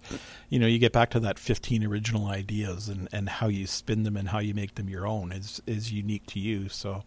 you 0.48 0.58
know 0.58 0.66
you 0.66 0.78
get 0.78 0.92
back 0.92 1.10
to 1.10 1.20
that 1.20 1.38
15 1.38 1.84
original 1.84 2.28
ideas 2.28 2.88
and, 2.88 3.08
and 3.12 3.28
how 3.28 3.48
you 3.48 3.66
spin 3.66 4.04
them 4.04 4.16
and 4.16 4.28
how 4.28 4.38
you 4.38 4.54
make 4.54 4.76
them 4.76 4.88
your 4.88 5.06
own 5.06 5.32
is 5.32 5.60
is 5.66 5.92
unique 5.92 6.26
to 6.26 6.38
you. 6.38 6.68
So 6.68 7.02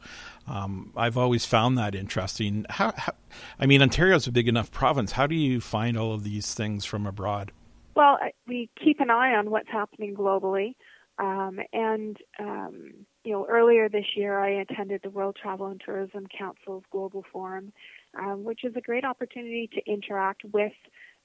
um, 0.47 0.91
I've 0.95 1.17
always 1.17 1.45
found 1.45 1.77
that 1.77 1.95
interesting. 1.95 2.65
How, 2.69 2.93
how 2.97 3.13
I 3.59 3.65
mean 3.65 3.81
Ontario's 3.81 4.27
a 4.27 4.31
big 4.31 4.47
enough 4.47 4.69
province. 4.69 5.13
How 5.13 5.25
do 5.25 5.35
you 5.35 5.61
find 5.61 5.97
all 5.97 6.13
of 6.13 6.23
these 6.23 6.53
things 6.53 6.83
from 6.83 7.07
abroad? 7.07 7.51
Well 7.95 8.17
we 8.47 8.69
keep 8.83 8.99
an 8.99 9.09
eye 9.09 9.35
on 9.35 9.49
what's 9.49 9.69
happening 9.69 10.15
globally 10.15 10.75
um, 11.17 11.59
and 11.71 12.17
um, 12.39 13.05
you 13.23 13.31
know, 13.31 13.45
earlier 13.49 13.87
this 13.87 14.05
year, 14.15 14.39
I 14.39 14.49
attended 14.49 15.01
the 15.03 15.09
World 15.09 15.37
Travel 15.41 15.67
and 15.67 15.81
Tourism 15.83 16.27
Council's 16.37 16.83
Global 16.91 17.23
Forum, 17.31 17.71
um, 18.19 18.43
which 18.43 18.63
is 18.63 18.73
a 18.75 18.81
great 18.81 19.05
opportunity 19.05 19.69
to 19.73 19.91
interact 19.91 20.43
with, 20.51 20.73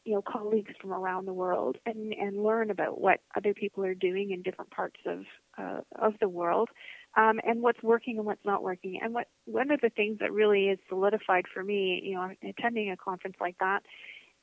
you 0.04 0.14
know, 0.14 0.22
colleagues 0.22 0.72
from 0.80 0.92
around 0.92 1.26
the 1.26 1.32
world 1.32 1.76
and, 1.86 2.12
and 2.12 2.42
learn 2.42 2.70
about 2.70 3.00
what 3.00 3.20
other 3.36 3.52
people 3.52 3.84
are 3.84 3.94
doing 3.94 4.30
in 4.30 4.42
different 4.42 4.70
parts 4.70 5.00
of 5.06 5.24
uh, 5.58 5.80
of 5.96 6.14
the 6.20 6.28
world, 6.28 6.68
um, 7.16 7.40
and 7.44 7.62
what's 7.62 7.82
working 7.82 8.16
and 8.16 8.26
what's 8.26 8.44
not 8.44 8.62
working. 8.62 9.00
And 9.02 9.12
what 9.12 9.26
one 9.44 9.72
of 9.72 9.80
the 9.80 9.90
things 9.90 10.18
that 10.20 10.32
really 10.32 10.68
is 10.68 10.78
solidified 10.88 11.46
for 11.52 11.64
me, 11.64 12.00
you 12.04 12.14
know, 12.14 12.30
attending 12.48 12.90
a 12.90 12.96
conference 12.96 13.36
like 13.40 13.56
that 13.58 13.82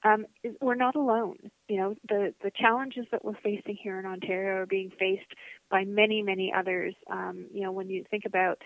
um, 0.05 0.25
we're 0.61 0.75
not 0.75 0.95
alone. 0.95 1.37
You 1.67 1.77
know, 1.77 1.95
the 2.07 2.33
the 2.43 2.51
challenges 2.51 3.05
that 3.11 3.25
we're 3.25 3.39
facing 3.43 3.77
here 3.81 3.99
in 3.99 4.05
Ontario 4.05 4.61
are 4.61 4.65
being 4.67 4.91
faced 4.97 5.33
by 5.69 5.83
many, 5.83 6.21
many 6.21 6.53
others. 6.55 6.93
Um, 7.09 7.47
you 7.51 7.63
know, 7.63 7.71
when 7.71 7.89
you 7.89 8.05
think 8.09 8.23
about 8.25 8.61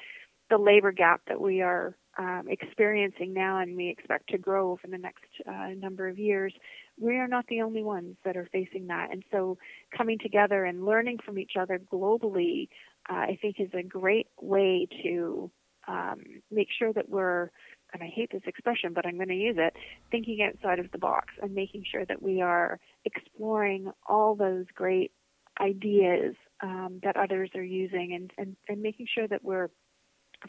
the 0.50 0.58
labor 0.58 0.92
gap 0.92 1.22
that 1.28 1.40
we 1.40 1.62
are 1.62 1.96
um, 2.18 2.48
experiencing 2.50 3.34
now 3.34 3.60
and 3.60 3.78
we 3.78 3.88
expect 3.88 4.30
to 4.30 4.38
grow 4.38 4.72
over 4.72 4.82
the 4.90 4.98
next 4.98 5.24
uh, 5.48 5.70
number 5.78 6.10
of 6.10 6.20
years, 6.20 6.54
we 7.00 7.16
are 7.16 7.28
not 7.28 7.46
the 7.48 7.62
only 7.62 7.84
ones 7.84 8.18
that 8.26 8.36
are 8.36 8.50
facing 8.52 8.88
that. 8.88 9.10
And 9.12 9.24
so, 9.32 9.58
coming 9.96 10.18
together 10.20 10.66
and 10.66 10.86
learning 10.86 11.20
from 11.24 11.40
each 11.40 11.54
other 11.58 11.80
globally, 11.80 12.68
uh, 13.10 13.14
I 13.14 13.40
think, 13.42 13.56
is 13.60 13.70
a 13.74 13.84
great 13.84 14.28
way 14.42 14.88
to 15.04 15.50
um, 15.88 16.20
make 16.52 16.68
sure 16.78 16.92
that 16.92 17.10
we're 17.10 17.50
and 17.94 18.04
I 18.04 18.08
hate 18.08 18.32
this 18.32 18.44
expression, 18.46 18.94
but 18.94 19.06
I'm 19.06 19.16
going 19.16 19.30
to 19.30 19.36
use 19.36 19.56
it, 19.58 19.74
thinking 20.12 20.40
outside 20.42 20.80
of 20.80 20.92
the 20.92 20.98
box 20.98 21.34
and 21.42 21.54
making 21.54 21.86
sure 21.90 22.06
that 22.06 22.22
we 22.22 22.42
are 22.42 22.80
exploring 23.06 23.92
all 24.08 24.36
those 24.36 24.66
great 24.76 25.12
ideas 25.60 26.36
um, 26.62 27.00
that 27.04 27.18
others 27.18 27.50
are 27.56 27.64
using 27.64 28.14
and, 28.14 28.32
and, 28.38 28.56
and 28.68 28.82
making 28.82 29.08
sure 29.14 29.28
that 29.28 29.44
we're 29.44 29.70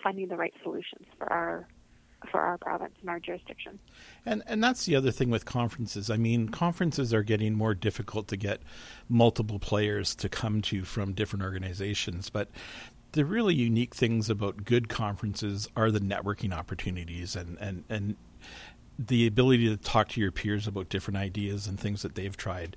finding 0.02 0.28
the 0.28 0.36
right 0.36 0.54
solutions 0.62 1.06
for 1.18 1.32
our 1.32 1.66
for 2.30 2.40
our 2.40 2.58
province 2.58 2.94
and 3.00 3.10
our 3.10 3.20
jurisdiction. 3.20 3.78
And 4.26 4.42
and 4.46 4.62
that's 4.62 4.84
the 4.84 4.96
other 4.96 5.10
thing 5.10 5.30
with 5.30 5.44
conferences. 5.44 6.10
I 6.10 6.16
mean, 6.16 6.48
conferences 6.48 7.14
are 7.14 7.22
getting 7.22 7.54
more 7.54 7.74
difficult 7.74 8.28
to 8.28 8.36
get 8.36 8.60
multiple 9.08 9.58
players 9.58 10.14
to 10.16 10.28
come 10.28 10.62
to 10.62 10.84
from 10.84 11.12
different 11.12 11.44
organizations, 11.44 12.30
but 12.30 12.48
the 13.12 13.24
really 13.24 13.54
unique 13.54 13.94
things 13.94 14.30
about 14.30 14.64
good 14.64 14.88
conferences 14.88 15.68
are 15.76 15.90
the 15.90 16.00
networking 16.00 16.52
opportunities 16.52 17.34
and, 17.34 17.58
and, 17.58 17.84
and 17.88 18.16
the 18.98 19.26
ability 19.26 19.68
to 19.68 19.76
talk 19.76 20.08
to 20.10 20.20
your 20.20 20.30
peers 20.30 20.66
about 20.66 20.88
different 20.88 21.18
ideas 21.18 21.66
and 21.66 21.78
things 21.80 22.02
that 22.02 22.14
they've 22.14 22.36
tried. 22.36 22.76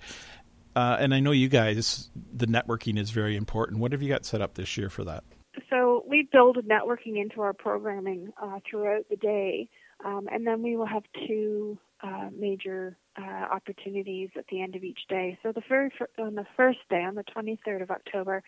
Uh, 0.75 0.97
and 0.99 1.13
I 1.13 1.19
know 1.19 1.31
you 1.31 1.49
guys, 1.49 2.09
the 2.33 2.47
networking 2.47 2.97
is 2.97 3.11
very 3.11 3.35
important. 3.35 3.79
What 3.79 3.91
have 3.91 4.01
you 4.01 4.09
got 4.09 4.25
set 4.25 4.41
up 4.41 4.55
this 4.55 4.75
year 4.75 4.89
for 4.89 5.03
that? 5.03 5.23
So 5.69 5.92
we 6.13 6.29
build 6.31 6.57
networking 6.57 7.19
into 7.19 7.41
our 7.41 7.53
programming 7.53 8.31
uh, 8.39 8.59
throughout 8.69 9.03
the 9.09 9.15
day, 9.15 9.67
um, 10.05 10.27
and 10.31 10.45
then 10.45 10.61
we 10.61 10.75
will 10.75 10.85
have 10.85 11.01
two 11.27 11.75
uh, 12.03 12.29
major 12.37 12.95
uh, 13.19 13.45
opportunities 13.51 14.29
at 14.37 14.45
the 14.51 14.61
end 14.61 14.75
of 14.75 14.83
each 14.83 14.99
day. 15.09 15.39
So 15.41 15.51
the 15.51 15.63
first 15.67 15.95
on 16.19 16.35
the 16.35 16.45
first 16.55 16.77
day, 16.87 17.03
on 17.03 17.15
the 17.15 17.23
23rd 17.23 17.81
of 17.81 17.89
October, 17.89 18.43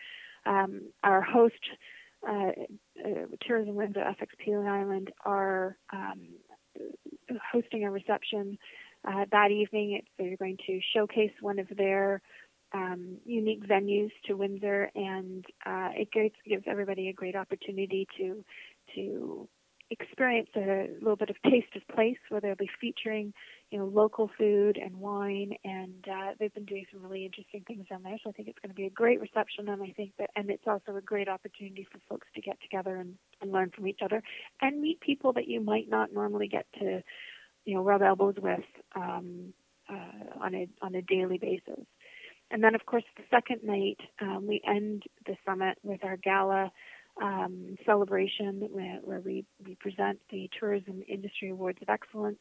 um, 0.46 0.82
our 1.04 1.24
host, 1.24 1.56
uh, 2.30 2.52
uh, 3.04 3.26
Tourism 3.42 3.74
Windsor 3.74 4.02
Essex 4.02 4.32
Pelee 4.46 4.68
Island, 4.68 5.12
are 5.26 5.76
um, 5.92 6.22
hosting 7.52 7.84
a 7.84 7.90
reception 7.90 8.60
uh, 9.08 9.26
that 9.32 9.50
evening. 9.50 10.04
they're 10.20 10.38
going 10.38 10.58
to 10.68 10.80
showcase 10.94 11.34
one 11.42 11.58
of 11.58 11.68
their 11.76 12.22
um, 12.74 13.18
unique 13.26 13.68
venues 13.68 14.12
to 14.26 14.34
Windsor, 14.34 14.92
and 14.96 15.46
uh, 15.66 15.90
it 15.94 16.12
gives, 16.12 16.36
gives 16.48 16.64
everybody 16.68 17.10
a 17.10 17.14
great 17.14 17.36
opportunity 17.36 18.08
to 18.18 18.44
to 18.96 19.48
experience 19.92 20.50
a 20.56 20.88
little 21.00 21.16
bit 21.16 21.30
of 21.30 21.36
taste 21.44 21.76
of 21.76 21.96
place 21.96 22.18
where 22.30 22.42
they'll 22.42 22.56
be 22.56 22.70
featuring 22.82 23.34
you 23.70 23.78
know 23.78 23.86
local 23.86 24.30
food 24.38 24.78
and 24.84 24.96
wine 24.98 25.54
and 25.64 26.06
uh, 26.12 26.32
they've 26.40 26.54
been 26.54 26.66
doing 26.66 26.86
some 26.92 27.04
really 27.04 27.24
interesting 27.24 27.64
things 27.68 27.86
down 27.88 28.02
there 28.02 28.18
so 28.24 28.30
i 28.30 28.34
think 28.34 28.48
it's 28.48 28.58
going 28.60 28.70
to 28.70 28.76
be 28.76 28.88
a 28.88 28.90
great 28.90 29.22
reception 29.22 29.70
and 29.70 29.84
i 29.84 29.94
think 29.96 30.12
that 30.18 30.30
and 30.36 30.50
it's 30.50 30.66
also 30.66 30.96
a 30.96 31.02
great 31.02 31.28
opportunity 31.28 31.86
for 31.92 32.00
folks 32.10 32.28
to 32.34 32.42
get 32.42 32.60
together 32.62 32.96
and, 32.96 33.14
and 33.42 33.52
learn 33.52 33.70
from 33.76 33.88
each 33.88 34.00
other 34.04 34.24
and 34.62 34.82
meet 34.82 35.00
people 35.02 35.34
that 35.34 35.48
you 35.48 35.62
might 35.62 35.88
not 35.88 36.12
normally 36.12 36.48
get 36.48 36.66
to 36.80 37.04
you 37.66 37.76
know 37.76 37.84
rub 37.84 38.02
elbows 38.02 38.36
with 38.42 38.66
um, 38.96 39.54
uh, 39.88 40.44
on 40.44 40.56
a 40.56 40.68
on 40.82 40.96
a 40.96 41.02
daily 41.04 41.38
basis 41.38 41.86
and 42.52 42.64
then 42.64 42.76
of 42.76 42.86
course 42.86 43.04
the 43.18 43.24
second 43.30 43.62
night 43.64 44.00
um, 44.22 44.46
we 44.48 44.62
end 44.68 45.04
the 45.26 45.36
summit 45.46 45.78
with 45.84 46.04
our 46.04 46.18
gala 46.18 46.72
um, 47.22 47.78
celebration 47.86 48.68
where, 48.72 49.00
where 49.04 49.20
we, 49.20 49.46
we 49.66 49.76
present 49.76 50.20
the 50.30 50.50
Tourism 50.60 51.02
Industry 51.08 51.50
Awards 51.50 51.80
of 51.82 51.90
Excellence. 51.90 52.40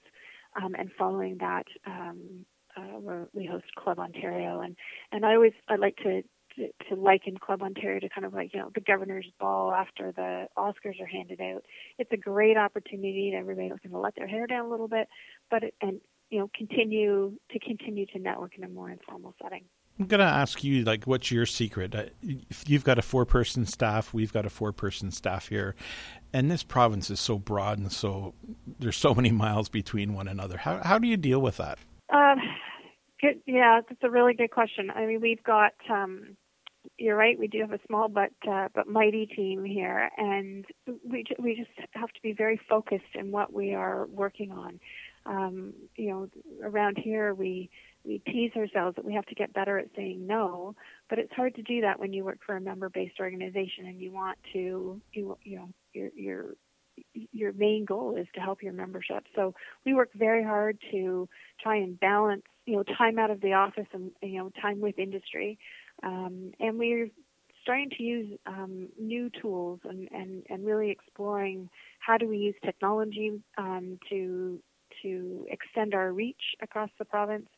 Um, 0.61 0.75
and 0.79 0.91
following 0.97 1.39
that, 1.41 1.67
um, 1.85 2.47
uh, 2.77 3.25
we 3.33 3.45
host 3.45 3.65
Club 3.77 3.99
Ontario. 3.99 4.61
And, 4.61 4.77
and 5.11 5.27
I 5.27 5.35
always 5.35 5.53
I 5.69 5.77
like 5.77 5.97
to, 5.99 6.23
to, 6.57 6.69
to 6.89 6.95
liken 6.95 7.37
Club 7.39 7.63
Ontario 7.63 7.99
to 8.01 8.09
kind 8.09 8.25
of 8.25 8.33
like 8.33 8.55
you 8.55 8.61
know 8.61 8.71
the 8.73 8.81
governor's 8.81 9.27
ball 9.41 9.73
after 9.73 10.13
the 10.13 10.47
Oscars 10.57 11.01
are 11.01 11.07
handed 11.07 11.41
out. 11.41 11.65
It's 11.99 12.13
a 12.13 12.17
great 12.17 12.57
opportunity 12.57 13.33
to 13.33 13.37
everybody 13.37 13.69
to 13.69 13.79
kind 13.81 13.95
of 13.97 14.01
let 14.01 14.15
their 14.15 14.29
hair 14.29 14.47
down 14.47 14.67
a 14.67 14.71
little 14.71 14.87
bit, 14.87 15.09
but 15.51 15.65
it, 15.65 15.75
and 15.81 16.01
you 16.31 16.39
know 16.39 16.51
continue 16.57 17.33
to 17.51 17.59
continue 17.59 18.07
to 18.07 18.21
network 18.21 18.57
in 18.57 18.63
a 18.63 18.69
more 18.69 18.91
informal 18.91 19.35
setting. 19.43 19.65
I'm 19.99 20.07
to 20.09 20.19
ask 20.21 20.65
you, 20.65 20.83
like, 20.83 21.05
what's 21.05 21.31
your 21.31 21.47
secret? 21.47 21.95
Uh, 21.95 22.07
if 22.23 22.69
you've 22.69 22.83
got 22.83 22.99
a 22.99 23.03
four 23.03 23.25
person 23.25 23.65
staff, 23.65 24.13
we've 24.13 24.33
got 24.33 24.45
a 24.45 24.51
four 24.51 24.73
person 24.73 25.13
staff 25.13 25.49
here, 25.49 25.77
and 26.33 26.51
this 26.51 26.65
province 26.65 27.11
is 27.11 27.21
so 27.21 27.39
broad 27.39 27.79
and 27.79 27.93
so 27.93 28.35
there's 28.81 28.97
so 28.97 29.15
many 29.15 29.31
miles 29.45 29.69
between 29.69 30.15
one 30.15 30.27
another. 30.27 30.57
How, 30.57 30.81
how 30.83 30.99
do 30.99 31.07
you 31.07 31.17
deal 31.17 31.41
with 31.41 31.59
that? 31.59 31.79
Uh, 32.13 32.35
good. 33.21 33.41
Yeah, 33.47 33.81
that's 33.89 34.03
a 34.03 34.11
really 34.11 34.35
good 34.35 34.51
question. 34.51 34.91
I 34.91 35.07
mean, 35.07 35.21
we've 35.21 35.43
got, 35.45 35.75
um, 35.89 36.37
you're 36.99 37.17
right, 37.17 37.39
we 37.39 37.47
do 37.47 37.61
have 37.61 37.73
a 37.73 37.81
small 37.87 38.09
but 38.09 38.33
uh, 38.51 38.69
but 38.75 38.89
mighty 38.89 39.27
team 39.27 39.65
here, 39.65 40.11
and 40.17 40.65
we, 41.09 41.25
we 41.39 41.55
just 41.55 41.71
have 41.93 42.09
to 42.09 42.23
be 42.23 42.33
very 42.33 42.61
focused 42.69 43.15
in 43.15 43.31
what 43.31 43.53
we 43.53 43.75
are 43.75 44.07
working 44.07 44.51
on. 44.51 44.81
Um, 45.27 45.73
you 45.97 46.11
know, 46.11 46.29
around 46.63 46.99
here, 47.03 47.33
we 47.33 47.71
we 48.05 48.19
tease 48.19 48.53
ourselves 48.57 48.97
that 48.97 49.05
we 49.05 49.15
have 49.15 49.27
to 49.27 49.35
get 49.35 49.53
better 49.53 49.79
at 49.79 49.89
saying 49.97 50.27
no, 50.27 50.75
but 51.09 51.19
it's 51.19 51.33
hard 51.33 51.55
to 51.57 51.63
do 51.63 51.81
that 51.83 51.99
when 51.99 52.13
you 52.13 52.25
work 52.25 52.39
for 52.45 52.57
a 52.57 52.61
member-based 52.61 53.19
organization 53.21 53.87
and 53.87 54.01
you 54.01 54.13
want 54.13 54.39
to 54.53 55.01
you 55.13 55.39
you 55.43 55.57
know 55.57 55.69
your 55.93 56.11
your 56.15 56.45
your 57.33 57.53
main 57.53 57.85
goal 57.85 58.17
is 58.17 58.27
to 58.35 58.41
help 58.41 58.63
your 58.63 58.73
membership. 58.73 59.25
So 59.35 59.55
we 59.85 59.95
work 59.95 60.11
very 60.15 60.45
hard 60.45 60.79
to 60.93 61.29
try 61.61 61.77
and 61.77 61.99
balance 61.99 62.43
you 62.67 62.77
know 62.77 62.83
time 62.97 63.19
out 63.19 63.31
of 63.31 63.41
the 63.41 63.55
office 63.55 63.89
and 63.93 64.11
you 64.23 64.39
know 64.39 64.51
time 64.61 64.81
with 64.81 64.99
industry, 64.99 65.59
um, 66.03 66.53
and 66.61 66.79
we're 66.79 67.09
starting 67.65 67.89
to 67.97 68.03
use 68.03 68.39
um, 68.47 68.89
new 69.01 69.31
tools 69.41 69.81
and, 69.85 70.07
and, 70.13 70.43
and 70.51 70.67
really 70.67 70.91
exploring 70.91 71.69
how 71.99 72.19
do 72.19 72.29
we 72.29 72.37
use 72.37 72.55
technology 72.63 73.41
um, 73.57 73.99
to 74.11 74.61
to 75.03 75.47
extend 75.51 75.95
our 75.95 76.13
reach 76.13 76.55
across 76.63 76.91
the 76.99 77.05
province 77.05 77.49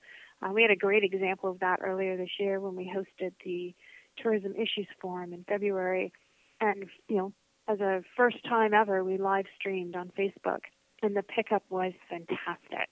uh, 0.43 0.53
we 0.53 0.63
had 0.63 0.71
a 0.71 0.77
great 0.77 1.05
example 1.05 1.51
of 1.51 1.61
that 1.61 1.81
earlier 1.83 2.17
this 2.17 2.31
year 2.39 2.61
when 2.61 2.77
we 2.77 2.85
hosted 2.85 3.33
the 3.45 3.75
Tourism 4.23 4.53
Issues 4.55 4.89
Forum 5.01 5.33
in 5.33 5.45
February. 5.45 6.13
And, 6.61 6.87
you 7.09 7.17
know, 7.17 7.33
as 7.69 7.81
a 7.81 8.03
first 8.17 8.43
time 8.45 8.75
ever, 8.75 9.03
we 9.05 9.19
live 9.19 9.47
streamed 9.59 9.97
on 9.97 10.13
Facebook, 10.19 10.61
and 11.03 11.17
the 11.17 11.23
pickup 11.23 11.65
was 11.69 11.93
fantastic. 12.09 12.89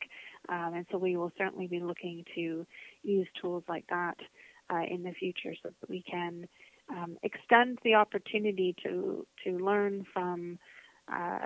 Um, 0.48 0.74
and 0.74 0.86
so 0.90 0.98
we 0.98 1.16
will 1.16 1.32
certainly 1.38 1.66
be 1.66 1.80
looking 1.80 2.24
to 2.34 2.66
use 3.02 3.28
tools 3.40 3.64
like 3.68 3.86
that 3.88 4.16
uh, 4.70 4.82
in 4.88 5.02
the 5.02 5.12
future 5.12 5.54
so 5.62 5.70
that 5.80 5.88
we 5.88 6.02
can 6.02 6.46
um, 6.90 7.16
extend 7.22 7.78
the 7.82 7.94
opportunity 7.94 8.74
to 8.82 9.26
to 9.44 9.58
learn 9.58 10.04
from 10.12 10.58
uh, 11.12 11.38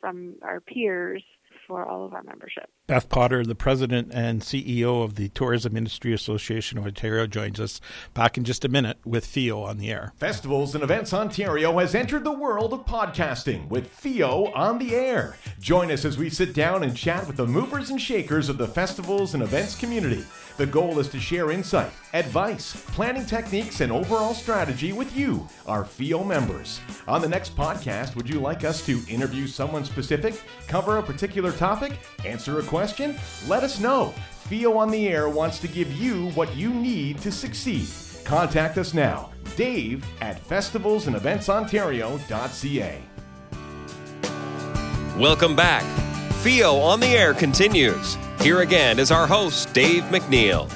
from 0.00 0.34
our 0.42 0.60
peers 0.60 1.22
for 1.66 1.86
all 1.86 2.04
of 2.04 2.14
our 2.14 2.22
membership. 2.22 2.70
Beth 2.86 3.08
Potter, 3.08 3.44
the 3.44 3.54
president 3.54 4.10
and 4.12 4.42
CEO 4.42 5.02
of 5.02 5.16
the 5.16 5.28
Tourism 5.30 5.76
Industry 5.76 6.12
Association 6.12 6.78
of 6.78 6.86
Ontario, 6.86 7.26
joins 7.26 7.60
us 7.60 7.80
back 8.14 8.38
in 8.38 8.44
just 8.44 8.64
a 8.64 8.68
minute 8.68 8.98
with 9.04 9.26
FEO 9.26 9.62
on 9.62 9.78
the 9.78 9.90
air. 9.90 10.12
Festivals 10.16 10.74
and 10.74 10.82
Events 10.82 11.12
Ontario 11.12 11.76
has 11.78 11.94
entered 11.94 12.24
the 12.24 12.32
world 12.32 12.72
of 12.72 12.86
podcasting 12.86 13.68
with 13.68 13.88
FEO 13.88 14.46
on 14.54 14.78
the 14.78 14.94
air. 14.94 15.36
Join 15.60 15.90
us 15.90 16.04
as 16.04 16.16
we 16.16 16.30
sit 16.30 16.54
down 16.54 16.82
and 16.82 16.96
chat 16.96 17.26
with 17.26 17.36
the 17.36 17.46
movers 17.46 17.90
and 17.90 18.00
shakers 18.00 18.48
of 18.48 18.58
the 18.58 18.68
festivals 18.68 19.34
and 19.34 19.42
events 19.42 19.74
community. 19.74 20.24
The 20.58 20.66
goal 20.66 20.98
is 20.98 21.08
to 21.10 21.20
share 21.20 21.52
insight, 21.52 21.92
advice, 22.14 22.84
planning 22.88 23.24
techniques, 23.24 23.80
and 23.80 23.92
overall 23.92 24.34
strategy 24.34 24.92
with 24.92 25.16
you, 25.16 25.48
our 25.68 25.84
FEO 25.84 26.24
members. 26.24 26.80
On 27.06 27.20
the 27.20 27.28
next 27.28 27.56
podcast, 27.56 28.16
would 28.16 28.28
you 28.28 28.40
like 28.40 28.64
us 28.64 28.84
to 28.86 29.00
interview 29.08 29.46
someone 29.46 29.84
specific, 29.84 30.42
cover 30.66 30.96
a 30.96 31.02
particular 31.02 31.52
topic, 31.52 31.92
answer 32.24 32.58
a 32.58 32.64
question? 32.64 33.16
Let 33.46 33.62
us 33.62 33.78
know. 33.78 34.12
FEO 34.48 34.76
on 34.76 34.90
the 34.90 35.08
Air 35.08 35.28
wants 35.28 35.60
to 35.60 35.68
give 35.68 35.92
you 35.92 36.30
what 36.30 36.56
you 36.56 36.74
need 36.74 37.18
to 37.18 37.30
succeed. 37.30 37.86
Contact 38.24 38.78
us 38.78 38.92
now, 38.92 39.30
Dave 39.54 40.04
at 40.20 40.44
festivalsandeventsontario.ca. 40.48 43.00
Welcome 45.16 45.54
back. 45.54 45.84
FEO 46.42 46.78
on 46.78 46.98
the 46.98 47.06
Air 47.06 47.32
continues. 47.32 48.18
Here 48.40 48.60
again 48.60 49.00
is 49.00 49.10
our 49.10 49.26
host, 49.26 49.74
Dave 49.74 50.04
MacNeil. 50.04 50.72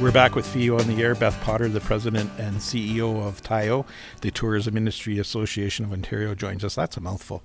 We're 0.00 0.12
back 0.12 0.36
with 0.36 0.46
FEO 0.46 0.78
on 0.78 0.86
the 0.86 1.02
air. 1.02 1.14
Beth 1.14 1.38
Potter, 1.42 1.68
the 1.68 1.80
president 1.80 2.30
and 2.38 2.56
CEO 2.56 3.26
of 3.26 3.42
TIAO, 3.42 3.84
the 4.20 4.30
Tourism 4.30 4.76
Industry 4.76 5.18
Association 5.18 5.84
of 5.84 5.92
Ontario, 5.92 6.34
joins 6.34 6.64
us. 6.64 6.76
That's 6.76 6.96
a 6.96 7.00
mouthful. 7.00 7.42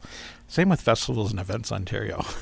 Same 0.47 0.69
with 0.69 0.79
Festivals 0.79 1.31
and 1.31 1.39
Events 1.39 1.71
Ontario. 1.71 2.23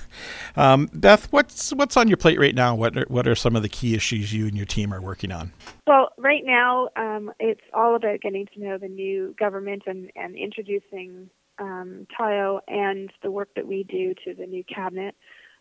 Um, 0.56 0.90
Beth, 0.92 1.32
what's 1.32 1.72
what's 1.74 1.96
on 1.96 2.08
your 2.08 2.18
plate 2.18 2.40
right 2.40 2.56
now? 2.56 2.74
What 2.74 2.98
are, 2.98 3.06
what 3.10 3.28
are 3.28 3.36
some 3.36 3.56
of 3.56 3.62
the 3.62 3.70
key 3.70 3.94
issues 3.94 4.34
you 4.34 4.48
and 4.48 4.58
your 4.58 4.66
team 4.66 4.92
are 4.92 5.00
working 5.00 5.32
on? 5.32 5.54
Well, 5.86 6.10
right 6.18 6.42
now 6.44 6.90
um, 6.96 7.32
it's 7.40 7.62
all 7.76 7.96
about 7.96 8.22
getting 8.22 8.48
to 8.56 8.60
know 8.60 8.80
the 8.80 8.88
new 8.88 9.36
government 9.38 9.84
and, 9.86 10.10
and 10.16 10.36
introducing 10.36 11.30
um, 11.60 12.08
TIAO 12.20 12.62
and 12.68 13.12
the 13.22 13.30
work 13.30 13.50
that 13.56 13.68
we 13.68 13.84
do 13.84 14.16
to 14.26 14.34
the 14.34 14.48
new 14.48 14.64
cabinet. 14.64 15.16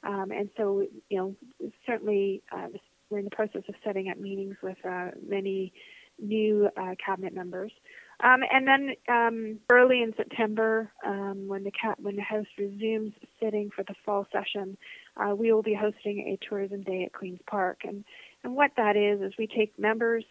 Um, 0.06 0.30
and 0.30 0.48
so, 0.56 0.86
you 1.10 1.18
know, 1.18 1.70
certainly 1.84 2.42
uh, 2.52 2.68
we're 3.10 3.18
in 3.18 3.24
the 3.24 3.30
process 3.30 3.62
of 3.68 3.74
setting 3.84 4.08
up 4.08 4.18
meetings 4.18 4.56
with 4.62 4.78
uh, 4.88 5.10
many 5.26 5.72
new 6.18 6.68
uh, 6.76 6.94
cabinet 7.04 7.34
members. 7.34 7.72
Um, 8.24 8.40
and 8.50 8.66
then 8.66 8.90
um, 9.08 9.58
early 9.70 10.02
in 10.02 10.14
September, 10.16 10.90
um, 11.04 11.48
when 11.48 11.64
the 11.64 11.70
cat, 11.70 11.98
when 12.00 12.16
the 12.16 12.22
House 12.22 12.46
resumes 12.58 13.12
sitting 13.42 13.70
for 13.74 13.84
the 13.84 13.94
fall 14.04 14.26
session, 14.32 14.78
uh, 15.16 15.34
we 15.34 15.52
will 15.52 15.62
be 15.62 15.74
hosting 15.74 16.20
a 16.20 16.48
tourism 16.48 16.82
day 16.82 17.04
at 17.04 17.12
Queens 17.12 17.40
Park. 17.48 17.80
And 17.84 18.04
and 18.42 18.54
what 18.54 18.70
that 18.76 18.96
is 18.96 19.20
is 19.20 19.34
we 19.38 19.46
take 19.46 19.78
members 19.78 20.24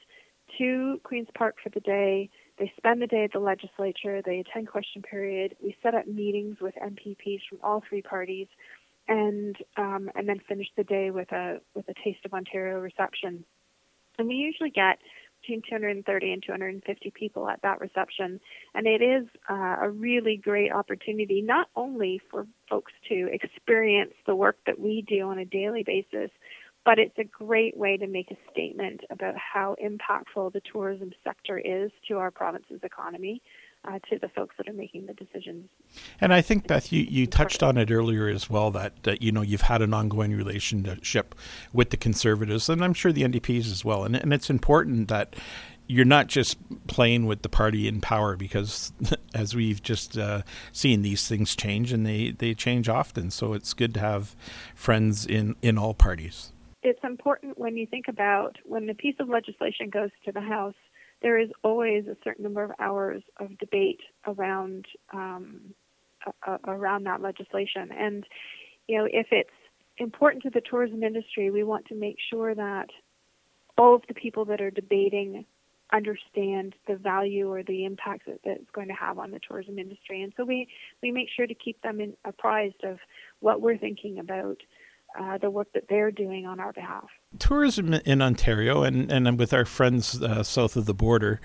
to 0.58 1.00
Queens 1.04 1.28
Park 1.38 1.58
for 1.62 1.70
the 1.70 1.80
day. 1.80 2.30
They 2.58 2.72
spend 2.78 3.02
the 3.02 3.08
day 3.08 3.26
at 3.26 3.34
the 3.34 3.40
legislature. 3.40 4.22
They 4.26 4.40
attend 4.40 4.68
question 4.68 5.02
period. 5.04 5.56
We 5.62 5.76
set 5.84 5.94
up 5.94 6.08
meetings 6.08 6.58
with 6.62 6.74
MPPs 6.76 7.42
from 7.50 7.60
all 7.62 7.84
three 7.88 8.02
parties 8.02 8.48
and 9.08 9.56
um, 9.78 10.10
and 10.16 10.28
then 10.28 10.40
finish 10.48 10.68
the 10.76 10.84
day 10.84 11.12
with 11.12 11.32
a 11.32 11.60
with 11.74 11.88
a 11.90 11.94
Taste 12.04 12.26
of 12.26 12.34
Ontario 12.34 12.80
reception. 12.80 13.46
And 14.18 14.28
we 14.28 14.36
usually 14.36 14.70
get 14.70 15.00
between 15.42 15.62
230 15.70 16.32
and 16.32 16.44
250 16.44 17.12
people 17.12 17.48
at 17.48 17.62
that 17.62 17.80
reception, 17.80 18.40
and 18.74 18.88
it 18.88 19.02
is 19.02 19.28
uh, 19.50 19.76
a 19.82 19.90
really 19.90 20.38
great 20.38 20.72
opportunity 20.72 21.42
not 21.42 21.68
only 21.76 22.20
for 22.32 22.48
folks 22.70 22.94
to 23.10 23.30
experience 23.32 24.14
the 24.26 24.36
work 24.36 24.58
that 24.66 24.80
we 24.80 25.04
do 25.08 25.22
on 25.30 25.38
a 25.38 25.46
daily 25.46 25.84
basis, 25.84 26.32
but 26.84 27.00
it's 27.00 27.18
a 27.18 27.24
great 27.24 27.76
way 27.76 27.98
to 27.98 28.08
make 28.08 28.32
a 28.32 28.38
statement 28.52 29.02
about 29.10 29.36
how 29.36 29.76
impactful 29.84 30.54
the 30.54 30.62
tourism 30.72 31.12
sector 31.24 31.58
is 31.58 31.92
to 32.08 32.18
our 32.18 32.32
province's 32.32 32.80
economy 32.84 33.42
uh, 33.88 34.00
to 34.10 34.20
the 34.20 34.30
folks 34.30 34.56
that 34.58 34.68
are 34.68 34.74
making 34.74 35.06
the 35.06 35.14
decisions. 35.14 35.70
And 36.20 36.34
I 36.34 36.42
think 36.42 36.68
Beth, 36.68 36.92
you, 36.92 37.04
you 37.04 37.28
touched 37.28 37.64
on 37.64 37.78
it 37.78 37.92
earlier 37.92 38.28
as 38.28 38.50
well 38.50 38.72
that, 38.72 39.04
that 39.04 39.22
you 39.22 39.32
know 39.32 39.42
you've 39.42 39.62
had 39.62 39.82
an 39.82 39.94
ongoing 39.94 40.36
relationship 40.36 41.36
with 41.74 41.90
the 41.90 41.98
Conservatives, 41.98 42.70
and 42.70 42.84
I'm 42.84 42.94
sure 42.94 43.12
the 43.12 43.24
NDPs 43.24 43.72
as 43.72 43.86
well. 43.86 44.04
And 44.04 44.16
and 44.16 44.34
it's 44.34 44.50
important 44.50 45.08
that 45.10 45.36
you're 45.88 46.06
not 46.06 46.28
just 46.28 46.58
playing 46.88 47.26
with 47.26 47.42
the 47.42 47.50
party 47.50 47.88
in 47.88 48.02
power 48.02 48.36
because, 48.36 48.92
as 49.34 49.56
we've 49.56 49.82
just 49.82 50.18
uh, 50.18 50.42
seen, 50.72 51.02
these 51.02 51.28
things 51.28 51.56
change 51.56 51.92
and 51.92 52.06
they, 52.06 52.32
they 52.32 52.54
change 52.54 52.90
often. 52.90 53.30
So 53.32 53.54
it's 53.54 53.74
good 53.74 53.94
to 53.96 54.00
have 54.00 54.36
friends 54.74 55.26
in, 55.26 55.56
in 55.62 55.78
all 55.78 55.94
parties. 55.94 56.52
It's 56.82 57.04
important 57.04 57.58
when 57.58 57.78
you 57.78 57.88
think 57.88 58.08
about 58.08 58.58
when 58.64 58.90
a 58.90 58.94
piece 58.94 59.16
of 59.20 59.30
legislation 59.30 59.90
goes 59.90 60.12
to 60.26 60.32
the 60.32 60.42
House 60.42 60.76
there 61.26 61.40
is 61.40 61.50
always 61.64 62.06
a 62.06 62.16
certain 62.24 62.44
number 62.44 62.64
of 62.64 62.70
hours 62.78 63.24
of 63.40 63.58
debate 63.58 64.00
around 64.28 64.86
um, 65.12 65.60
uh, 66.48 66.60
around 66.68 67.06
that 67.06 67.20
legislation. 67.20 67.90
And 67.92 68.24
you 68.88 69.00
know, 69.00 69.08
if 69.12 69.28
it's 69.32 69.50
important 69.98 70.44
to 70.44 70.52
the 70.52 70.62
tourism 70.62 71.02
industry, 71.02 71.50
we 71.50 71.64
want 71.64 71.88
to 71.88 71.96
make 71.96 72.18
sure 72.30 72.54
that 72.54 72.90
all 73.76 73.96
of 73.96 74.04
the 74.08 74.14
people 74.14 74.46
that 74.46 74.62
are 74.62 74.70
debating 74.70 75.46
understand 75.92 76.76
the 76.88 76.96
value 76.96 77.52
or 77.52 77.64
the 77.64 77.86
impact 77.86 78.28
that, 78.28 78.40
it's 78.44 78.70
going 78.72 78.90
to 78.90 78.94
have 78.94 79.18
on 79.18 79.32
the 79.32 79.40
tourism 79.40 79.80
industry. 79.80 80.22
And 80.22 80.32
so 80.38 80.46
we, 80.46 80.68
we 81.02 81.12
make 81.12 81.30
sure 81.36 81.48
to 81.48 81.56
keep 81.56 81.82
them 81.82 82.02
in, 82.02 82.14
apprised 82.24 82.84
of 82.84 83.00
what 83.40 83.62
we're 83.62 83.80
thinking 83.80 84.20
about 84.20 84.58
uh, 85.20 85.40
the 85.40 85.50
work 85.50 85.70
that 85.74 85.86
they're 85.90 86.12
doing 86.12 86.46
on 86.46 86.60
our 86.60 86.74
behalf. 86.74 87.10
Tourism 87.40 87.94
in 87.94 88.22
Ontario 88.22 88.84
and, 88.84 89.12
and 89.12 89.38
with 89.40 89.54
our 89.54 89.66
friends 89.66 90.22
uh, 90.22 90.44
south 90.44 90.76
of 90.76 90.86
the 90.86 90.94
border, 90.94 91.40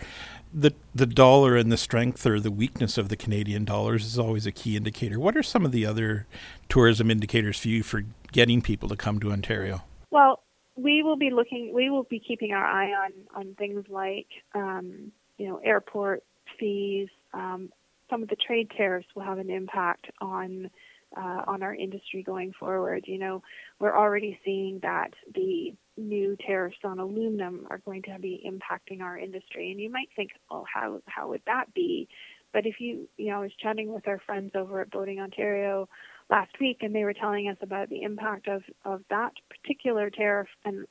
the 0.52 0.74
the 0.94 1.06
dollar 1.06 1.56
and 1.56 1.70
the 1.70 1.76
strength 1.76 2.26
or 2.26 2.40
the 2.40 2.50
weakness 2.50 2.98
of 2.98 3.08
the 3.08 3.16
Canadian 3.16 3.64
dollars 3.64 4.04
is 4.04 4.18
always 4.18 4.46
a 4.46 4.52
key 4.52 4.76
indicator. 4.76 5.20
What 5.20 5.36
are 5.36 5.42
some 5.42 5.64
of 5.64 5.72
the 5.72 5.86
other 5.86 6.26
tourism 6.68 7.10
indicators 7.10 7.58
for 7.58 7.68
you 7.68 7.82
for 7.82 8.04
getting 8.32 8.60
people 8.60 8.88
to 8.88 8.96
come 8.96 9.20
to 9.20 9.32
Ontario? 9.32 9.82
Well, 10.10 10.42
we 10.76 11.02
will 11.02 11.16
be 11.16 11.30
looking. 11.30 11.72
We 11.74 11.90
will 11.90 12.04
be 12.04 12.18
keeping 12.18 12.52
our 12.52 12.64
eye 12.64 12.90
on 12.90 13.12
on 13.34 13.54
things 13.54 13.84
like 13.88 14.26
um, 14.54 15.12
you 15.38 15.48
know 15.48 15.58
airport 15.58 16.24
fees. 16.58 17.08
Um, 17.32 17.70
some 18.08 18.22
of 18.22 18.28
the 18.28 18.36
trade 18.36 18.70
tariffs 18.76 19.06
will 19.14 19.22
have 19.22 19.38
an 19.38 19.50
impact 19.50 20.10
on 20.20 20.70
uh, 21.16 21.42
on 21.46 21.62
our 21.62 21.74
industry 21.74 22.22
going 22.22 22.52
forward. 22.58 23.04
You 23.06 23.18
know, 23.18 23.42
we're 23.78 23.96
already 23.96 24.38
seeing 24.44 24.80
that 24.82 25.10
the 25.34 25.74
new 25.96 26.36
tariffs 26.46 26.78
on 26.84 26.98
aluminum 26.98 27.66
are 27.70 27.78
going 27.78 28.02
to 28.02 28.18
be 28.18 28.42
impacting 28.46 29.02
our 29.02 29.18
industry, 29.18 29.70
and 29.70 29.80
you 29.80 29.90
might 29.90 30.08
think, 30.16 30.30
oh, 30.50 30.64
how 30.72 31.00
how 31.06 31.28
would 31.28 31.42
that 31.46 31.72
be? 31.74 32.08
But 32.52 32.66
if 32.66 32.80
you, 32.80 33.08
you 33.16 33.30
know, 33.30 33.36
I 33.36 33.40
was 33.42 33.52
chatting 33.62 33.92
with 33.92 34.08
our 34.08 34.20
friends 34.26 34.52
over 34.54 34.80
at 34.80 34.90
Boating 34.90 35.20
Ontario 35.20 35.88
last 36.30 36.52
week, 36.60 36.78
and 36.80 36.94
they 36.94 37.04
were 37.04 37.14
telling 37.14 37.48
us 37.48 37.56
about 37.62 37.88
the 37.88 38.02
impact 38.02 38.48
of, 38.48 38.62
of 38.84 39.02
that 39.10 39.32
particular 39.48 40.10
tariff 40.10 40.48
and 40.64 40.86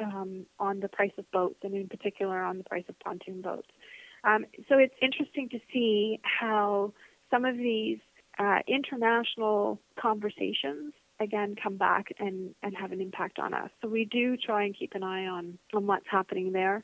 um, 0.00 0.46
on 0.58 0.80
the 0.80 0.88
price 0.88 1.12
of 1.18 1.30
boats, 1.30 1.58
and 1.62 1.74
in 1.74 1.88
particular 1.88 2.42
on 2.42 2.58
the 2.58 2.64
price 2.64 2.84
of 2.88 2.98
pontoon 3.00 3.42
boats. 3.42 3.68
Um, 4.24 4.46
so 4.68 4.78
it's 4.78 4.94
interesting 5.02 5.48
to 5.50 5.58
see 5.72 6.20
how 6.22 6.92
some 7.30 7.44
of 7.44 7.56
these 7.56 7.98
uh, 8.38 8.58
international 8.66 9.80
conversations 10.00 10.94
again 11.20 11.54
come 11.62 11.76
back 11.76 12.06
and, 12.18 12.54
and 12.62 12.76
have 12.76 12.92
an 12.92 13.00
impact 13.00 13.38
on 13.38 13.54
us. 13.54 13.70
So 13.80 13.88
we 13.88 14.04
do 14.04 14.36
try 14.36 14.64
and 14.64 14.76
keep 14.76 14.94
an 14.94 15.02
eye 15.02 15.26
on, 15.26 15.58
on 15.74 15.86
what's 15.86 16.06
happening 16.10 16.52
there. 16.52 16.82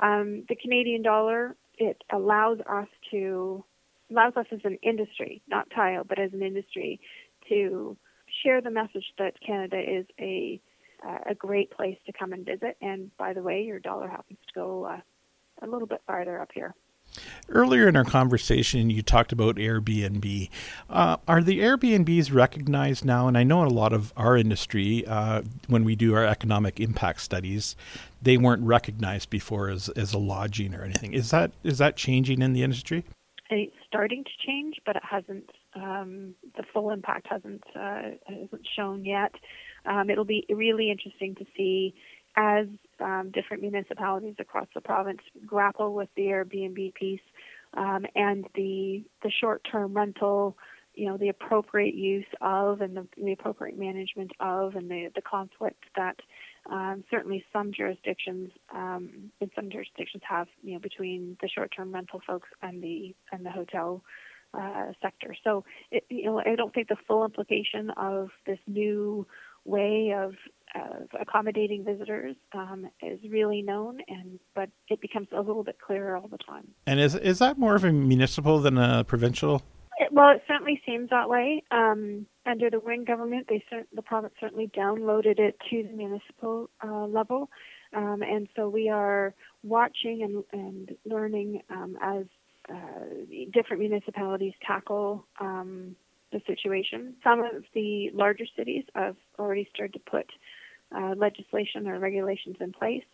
Um, 0.00 0.44
the 0.48 0.56
Canadian 0.56 1.02
dollar 1.02 1.56
it 1.78 2.02
allows 2.10 2.58
us 2.60 2.88
to 3.10 3.64
allows 4.10 4.34
us 4.36 4.46
as 4.52 4.60
an 4.64 4.78
industry, 4.82 5.42
not 5.48 5.68
Tile, 5.74 6.04
but 6.04 6.18
as 6.18 6.32
an 6.32 6.42
industry, 6.42 7.00
to 7.48 7.96
share 8.42 8.60
the 8.60 8.70
message 8.70 9.04
that 9.18 9.34
Canada 9.44 9.78
is 9.78 10.06
a 10.20 10.60
uh, 11.06 11.18
a 11.30 11.34
great 11.34 11.70
place 11.70 11.98
to 12.06 12.12
come 12.12 12.32
and 12.32 12.46
visit. 12.46 12.76
And 12.80 13.10
by 13.18 13.34
the 13.34 13.42
way, 13.42 13.62
your 13.62 13.78
dollar 13.78 14.08
happens 14.08 14.38
to 14.48 14.54
go 14.54 14.84
uh, 14.84 15.00
a 15.62 15.66
little 15.66 15.86
bit 15.86 16.02
farther 16.06 16.40
up 16.40 16.50
here. 16.54 16.74
Earlier 17.48 17.88
in 17.88 17.96
our 17.96 18.04
conversation, 18.04 18.90
you 18.90 19.02
talked 19.02 19.32
about 19.32 19.56
Airbnb. 19.56 20.50
Uh, 20.90 21.16
are 21.28 21.42
the 21.42 21.60
Airbnbs 21.60 22.34
recognized 22.34 23.04
now? 23.04 23.28
And 23.28 23.38
I 23.38 23.44
know 23.44 23.62
in 23.62 23.68
a 23.68 23.74
lot 23.74 23.92
of 23.92 24.12
our 24.16 24.36
industry, 24.36 25.06
uh, 25.06 25.42
when 25.68 25.84
we 25.84 25.94
do 25.94 26.14
our 26.14 26.24
economic 26.24 26.80
impact 26.80 27.20
studies, 27.20 27.76
they 28.20 28.36
weren't 28.36 28.62
recognized 28.62 29.30
before 29.30 29.68
as, 29.70 29.88
as 29.90 30.12
a 30.12 30.18
lodging 30.18 30.74
or 30.74 30.82
anything. 30.82 31.12
Is 31.12 31.30
that 31.30 31.52
is 31.62 31.78
that 31.78 31.96
changing 31.96 32.42
in 32.42 32.52
the 32.52 32.62
industry? 32.62 33.04
It's 33.48 33.76
starting 33.86 34.24
to 34.24 34.46
change, 34.46 34.80
but 34.84 34.96
it 34.96 35.02
hasn't. 35.08 35.50
Um, 35.74 36.34
the 36.56 36.64
full 36.72 36.90
impact 36.90 37.28
hasn't 37.30 37.62
uh, 37.78 38.16
hasn't 38.26 38.66
shown 38.74 39.04
yet. 39.04 39.32
Um, 39.84 40.10
it'll 40.10 40.24
be 40.24 40.44
really 40.48 40.90
interesting 40.90 41.36
to 41.36 41.44
see 41.56 41.94
as 42.36 42.66
um, 43.00 43.30
different 43.32 43.62
municipalities 43.62 44.36
across 44.38 44.68
the 44.74 44.80
province 44.80 45.20
grapple 45.46 45.94
with 45.94 46.08
the 46.16 46.24
Airbnb 46.24 46.94
piece 46.94 47.20
um, 47.74 48.06
and 48.14 48.46
the 48.54 49.04
the 49.22 49.30
short-term 49.30 49.94
rental, 49.94 50.56
you 50.94 51.06
know, 51.06 51.16
the 51.16 51.28
appropriate 51.28 51.94
use 51.94 52.26
of 52.40 52.80
and 52.80 52.96
the, 52.96 53.06
the 53.22 53.32
appropriate 53.32 53.78
management 53.78 54.32
of, 54.40 54.76
and 54.76 54.90
the 54.90 55.10
the 55.14 55.22
conflict 55.22 55.84
that 55.96 56.16
um, 56.70 57.04
certainly 57.10 57.44
some 57.52 57.72
jurisdictions 57.72 58.50
um, 58.74 59.30
in 59.40 59.50
some 59.54 59.70
jurisdictions 59.70 60.22
have, 60.28 60.48
you 60.62 60.74
know, 60.74 60.80
between 60.80 61.36
the 61.40 61.48
short-term 61.48 61.92
rental 61.92 62.20
folks 62.26 62.48
and 62.62 62.82
the 62.82 63.14
and 63.32 63.44
the 63.44 63.50
hotel 63.50 64.02
uh, 64.54 64.92
sector. 65.02 65.34
So, 65.44 65.64
it, 65.90 66.04
you 66.08 66.24
know, 66.24 66.40
I 66.40 66.56
don't 66.56 66.72
think 66.72 66.88
the 66.88 66.96
full 67.06 67.24
implication 67.24 67.90
of 67.90 68.30
this 68.46 68.58
new 68.66 69.26
way 69.64 70.14
of, 70.16 70.34
of 70.74 71.08
accommodating 71.20 71.84
visitors 71.84 72.36
um, 72.52 72.88
is 73.02 73.18
really 73.30 73.62
known, 73.62 74.00
and 74.08 74.38
but 74.54 74.68
it 74.88 75.00
becomes 75.00 75.28
a 75.32 75.40
little 75.40 75.64
bit 75.64 75.78
clearer 75.80 76.16
all 76.16 76.28
the 76.28 76.38
time. 76.38 76.68
And 76.86 77.00
is 77.00 77.14
is 77.14 77.38
that 77.38 77.58
more 77.58 77.74
of 77.74 77.84
a 77.84 77.92
municipal 77.92 78.58
than 78.58 78.78
a 78.78 79.04
provincial? 79.04 79.62
It, 79.98 80.12
well, 80.12 80.30
it 80.30 80.42
certainly 80.46 80.80
seems 80.84 81.10
that 81.10 81.28
way. 81.28 81.62
Um, 81.70 82.26
under 82.44 82.68
the 82.68 82.80
Wynne 82.80 83.04
government, 83.04 83.46
they 83.48 83.62
the 83.94 84.02
province 84.02 84.34
certainly 84.40 84.70
downloaded 84.76 85.38
it 85.38 85.56
to 85.70 85.82
the 85.82 85.92
municipal 85.92 86.68
uh, 86.82 87.06
level, 87.06 87.50
um, 87.94 88.22
and 88.22 88.48
so 88.56 88.68
we 88.68 88.88
are 88.88 89.34
watching 89.62 90.22
and, 90.22 90.44
and 90.52 90.96
learning 91.04 91.62
um, 91.70 91.96
as 92.02 92.24
uh, 92.68 92.74
different 93.52 93.80
municipalities 93.80 94.52
tackle 94.66 95.24
um, 95.40 95.96
the 96.32 96.40
situation. 96.46 97.14
Some 97.22 97.40
of 97.40 97.64
the 97.74 98.10
larger 98.12 98.44
cities 98.56 98.84
have 98.94 99.16
already 99.38 99.68
started 99.72 99.94
to 99.94 100.10
put 100.10 100.26
uh, 100.94 101.14
legislation 101.16 101.88
or 101.88 101.98
regulations 101.98 102.56
in 102.60 102.72
place, 102.72 103.04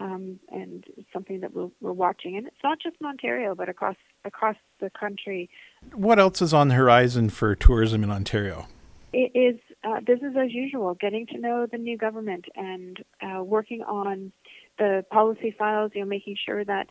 um, 0.00 0.38
and 0.50 0.84
it's 0.96 1.08
something 1.12 1.40
that 1.40 1.54
we're, 1.54 1.70
we're, 1.80 1.92
watching. 1.92 2.36
And 2.36 2.46
it's 2.46 2.56
not 2.62 2.78
just 2.80 2.96
in 3.00 3.06
Ontario, 3.06 3.54
but 3.54 3.68
across 3.68 3.96
across 4.24 4.56
the 4.80 4.90
country. 4.90 5.50
What 5.94 6.18
else 6.18 6.42
is 6.42 6.54
on 6.54 6.68
the 6.68 6.74
horizon 6.74 7.30
for 7.30 7.54
tourism 7.54 8.02
in 8.02 8.10
Ontario? 8.10 8.66
It 9.12 9.32
is 9.34 9.60
uh, 9.84 10.00
business 10.00 10.34
as 10.38 10.52
usual, 10.52 10.94
getting 10.94 11.26
to 11.28 11.38
know 11.38 11.66
the 11.70 11.78
new 11.78 11.98
government 11.98 12.46
and 12.56 12.98
uh, 13.20 13.42
working 13.42 13.82
on 13.82 14.32
the 14.78 15.04
policy 15.10 15.54
files. 15.56 15.92
You 15.94 16.02
know, 16.02 16.06
making 16.06 16.36
sure 16.44 16.64
that 16.64 16.88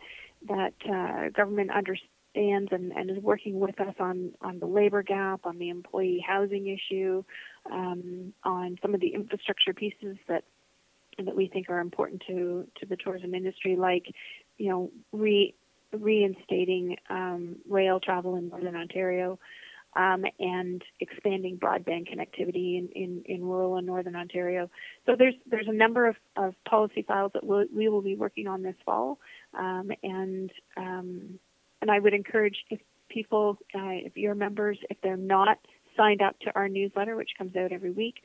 that 0.47 0.73
uh, 0.89 1.29
government 1.29 1.71
understands 1.71 2.10
and, 2.35 2.71
and 2.71 3.09
is 3.09 3.21
working 3.21 3.59
with 3.59 3.79
us 3.79 3.95
on, 3.99 4.31
on 4.41 4.59
the 4.59 4.65
labor 4.65 5.03
gap, 5.03 5.41
on 5.45 5.57
the 5.57 5.69
employee 5.69 6.23
housing 6.25 6.67
issue, 6.67 7.23
um, 7.71 8.33
on 8.43 8.77
some 8.81 8.93
of 8.93 9.01
the 9.01 9.13
infrastructure 9.13 9.73
pieces 9.73 10.17
that 10.27 10.43
that 11.25 11.35
we 11.35 11.47
think 11.47 11.69
are 11.69 11.79
important 11.79 12.23
to, 12.27 12.65
to 12.79 12.85
the 12.85 12.95
tourism 12.95 13.35
industry, 13.35 13.75
like 13.75 14.05
you 14.57 14.69
know 14.69 14.91
re, 15.11 15.53
reinstating 15.91 16.95
um, 17.09 17.57
rail 17.69 17.99
travel 17.99 18.35
in 18.35 18.49
Northern 18.49 18.75
Ontario. 18.75 19.39
Um, 19.93 20.23
and 20.39 20.81
expanding 21.01 21.57
broadband 21.57 22.07
connectivity 22.07 22.77
in, 22.77 22.87
in, 22.95 23.23
in, 23.25 23.43
rural 23.43 23.75
and 23.75 23.85
northern 23.85 24.15
Ontario. 24.15 24.69
So 25.05 25.17
there's 25.19 25.33
there's 25.45 25.67
a 25.67 25.73
number 25.73 26.07
of, 26.07 26.15
of 26.37 26.55
policy 26.63 27.01
files 27.05 27.33
that 27.33 27.43
we'll, 27.43 27.65
we 27.75 27.89
will 27.89 28.01
be 28.01 28.15
working 28.15 28.47
on 28.47 28.63
this 28.63 28.77
fall, 28.85 29.19
um, 29.53 29.91
and 30.01 30.49
um, 30.77 31.39
and 31.81 31.91
I 31.91 31.99
would 31.99 32.13
encourage 32.13 32.57
if 32.69 32.79
people, 33.09 33.57
uh, 33.75 34.05
if 34.05 34.15
your 34.15 34.35
members, 34.35 34.77
if 34.89 34.97
they're 35.01 35.17
not 35.17 35.57
signed 35.97 36.21
up 36.21 36.39
to 36.41 36.51
our 36.55 36.69
newsletter, 36.69 37.15
which 37.15 37.31
comes 37.37 37.55
out 37.55 37.71
every 37.71 37.91
week, 37.91 38.15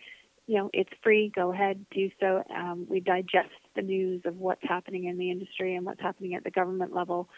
you 0.46 0.56
know, 0.58 0.70
it's 0.72 0.90
free. 1.02 1.32
Go 1.34 1.52
ahead, 1.52 1.84
do 1.90 2.08
so. 2.20 2.42
Um, 2.54 2.86
we 2.88 3.00
digest 3.00 3.50
the 3.74 3.82
news 3.82 4.22
of 4.24 4.36
what's 4.36 4.62
happening 4.62 5.06
in 5.06 5.18
the 5.18 5.30
industry 5.30 5.74
and 5.74 5.84
what's 5.84 6.00
happening 6.00 6.34
at 6.34 6.44
the 6.44 6.50
government 6.50 6.94
level 6.94 7.28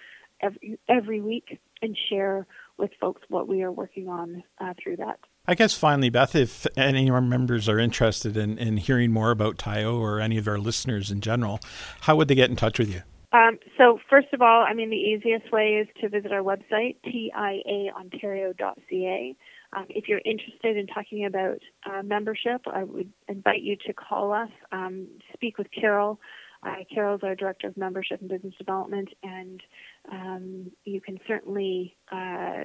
every 0.41 0.79
every 0.89 1.21
week, 1.21 1.59
and 1.83 1.97
share 2.11 2.47
with 2.77 2.91
folks 3.01 3.23
what 3.29 3.49
we 3.49 3.63
are 3.63 3.73
working 3.73 4.09
on 4.09 4.43
uh, 4.61 4.75
through 4.83 4.97
that. 4.97 5.19
I 5.47 5.55
guess 5.55 5.73
finally, 5.73 6.11
Beth, 6.11 6.37
if 6.37 6.67
any 6.77 7.09
of 7.09 7.15
our 7.15 7.21
members 7.23 7.69
are 7.69 7.79
interested 7.79 8.37
in, 8.37 8.59
in 8.59 8.77
hearing 8.77 9.11
more 9.13 9.31
about 9.31 9.57
TIAO 9.57 9.99
or 9.99 10.21
any 10.21 10.37
of 10.37 10.47
our 10.47 10.59
listeners 10.59 11.11
in 11.11 11.23
general, 11.23 11.59
how 12.03 12.17
would 12.17 12.29
they 12.29 12.35
get 12.35 12.51
in 12.51 12.57
touch 12.57 12.79
with 12.79 12.93
you? 12.93 13.03
Um, 13.33 13.59
so 13.77 13.99
first 14.09 14.29
of 14.33 14.41
all, 14.41 14.65
I 14.67 14.73
mean 14.73 14.89
the 14.91 14.97
easiest 14.97 15.53
way 15.53 15.83
is 15.83 15.89
to 16.01 16.09
visit 16.09 16.33
our 16.33 16.43
website 16.43 16.97
tiaontario.ca. 17.07 19.37
Um, 19.77 19.85
if 19.91 20.09
you're 20.09 20.23
interested 20.25 20.79
in 20.79 20.87
talking 20.87 21.27
about 21.27 21.59
uh, 21.85 22.03
membership, 22.03 22.63
I 22.67 22.85
would 22.85 23.13
invite 23.29 23.61
you 23.61 23.77
to 23.87 23.93
call 23.93 24.33
us, 24.33 24.49
um, 24.73 25.09
speak 25.35 25.59
with 25.59 25.67
Carol. 25.79 26.19
Uh, 26.63 26.77
Carol 26.93 27.17
is 27.17 27.23
our 27.23 27.35
director 27.35 27.69
of 27.69 27.77
membership 27.77 28.21
and 28.21 28.31
business 28.31 28.55
development, 28.59 29.11
and 29.23 29.63
um, 30.11 30.73
you 30.85 31.01
can 31.01 31.19
certainly 31.29 31.95
uh, 32.11 32.65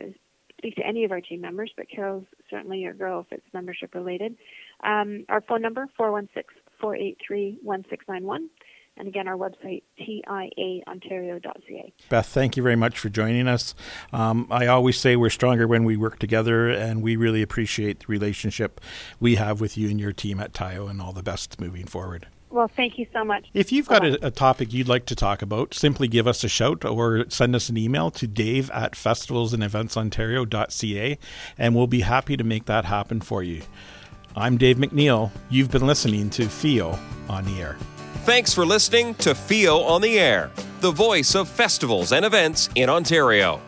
speak 0.58 0.76
to 0.78 0.88
any 0.88 1.04
of 1.04 1.12
our 1.12 1.22
team 1.22 1.42
members. 1.42 1.72
But 1.76 1.90
Carol's 1.90 2.26
certainly 2.50 2.80
your 2.80 2.94
girl 2.94 3.20
if 3.20 3.28
it's 3.32 3.54
membership 3.54 3.94
related. 3.94 4.36
Um, 4.84 5.26
our 5.30 5.42
phone 5.42 5.62
number 5.62 5.88
416 5.98 6.44
483 6.80 7.60
1691. 7.62 8.50
And 8.96 9.08
again, 9.08 9.28
our 9.28 9.36
website, 9.36 9.82
tiaontario.ca. 10.00 11.94
Beth, 12.10 12.28
thank 12.28 12.56
you 12.56 12.64
very 12.64 12.76
much 12.76 13.00
for 13.00 13.10
joining 13.10 13.48
us. 13.48 13.74
Um, 14.12 14.46
I 14.52 14.68
always 14.68 15.00
say 15.00 15.16
we're 15.16 15.32
stronger 15.32 15.68
when 15.68 15.84
we 15.84 15.98
work 15.98 16.20
together, 16.20 16.70
and 16.70 17.02
we 17.02 17.16
really 17.16 17.42
appreciate 17.42 18.02
the 18.02 18.06
relationship 18.08 18.80
we 19.20 19.34
have 19.36 19.60
with 19.60 19.76
you 19.78 19.90
and 19.90 20.00
your 20.00 20.14
team 20.14 20.40
at 20.40 20.54
TIAO, 20.54 20.88
and 20.90 21.02
all 21.02 21.12
the 21.12 21.24
best 21.24 21.60
moving 21.60 21.86
forward. 21.86 22.28
Well, 22.52 22.68
thank 22.68 23.00
you 23.00 23.08
so 23.12 23.26
much. 23.26 23.48
If 23.56 23.72
you've 23.72 23.88
got 23.88 24.06
a, 24.06 24.28
a, 24.28 24.30
topic 24.30 24.72
you'd 24.74 24.88
like 24.88 25.08
to 25.08 25.16
talk 25.16 25.42
about, 25.42 25.74
simply 25.74 26.08
give 26.08 26.28
us 26.28 26.44
a 26.44 26.48
shout 26.48 26.86
or 26.86 27.26
send 27.30 27.56
us 27.56 27.70
an 27.70 27.78
email 27.78 28.12
to 28.12 28.28
dave 28.28 28.70
at 28.70 28.92
festivalsandeventsontario.ca, 28.92 31.18
and 31.58 31.76
we'll 31.76 31.88
be 31.88 32.02
happy 32.02 32.38
to 32.38 32.44
make 32.44 32.66
that 32.66 32.86
happen 32.86 33.22
for 33.22 33.42
you. 33.42 33.64
I'm 34.36 34.58
Dave 34.58 34.78
MacNeil. 34.78 35.32
You've 35.50 35.72
been 35.72 35.88
listening 35.88 36.30
to 36.32 36.48
FEO 36.48 37.00
on 37.28 37.46
the 37.46 37.60
Air. 37.60 37.76
Thanks 38.22 38.54
for 38.54 38.66
listening 38.66 39.16
to 39.16 39.36
FEO 39.36 39.82
on 39.82 40.02
the 40.02 40.18
Air, 40.18 40.50
the 40.80 40.92
voice 40.92 41.36
of 41.36 41.50
festivals 41.50 42.14
and 42.14 42.24
events 42.24 42.70
in 42.76 42.90
Ontario. 42.90 43.60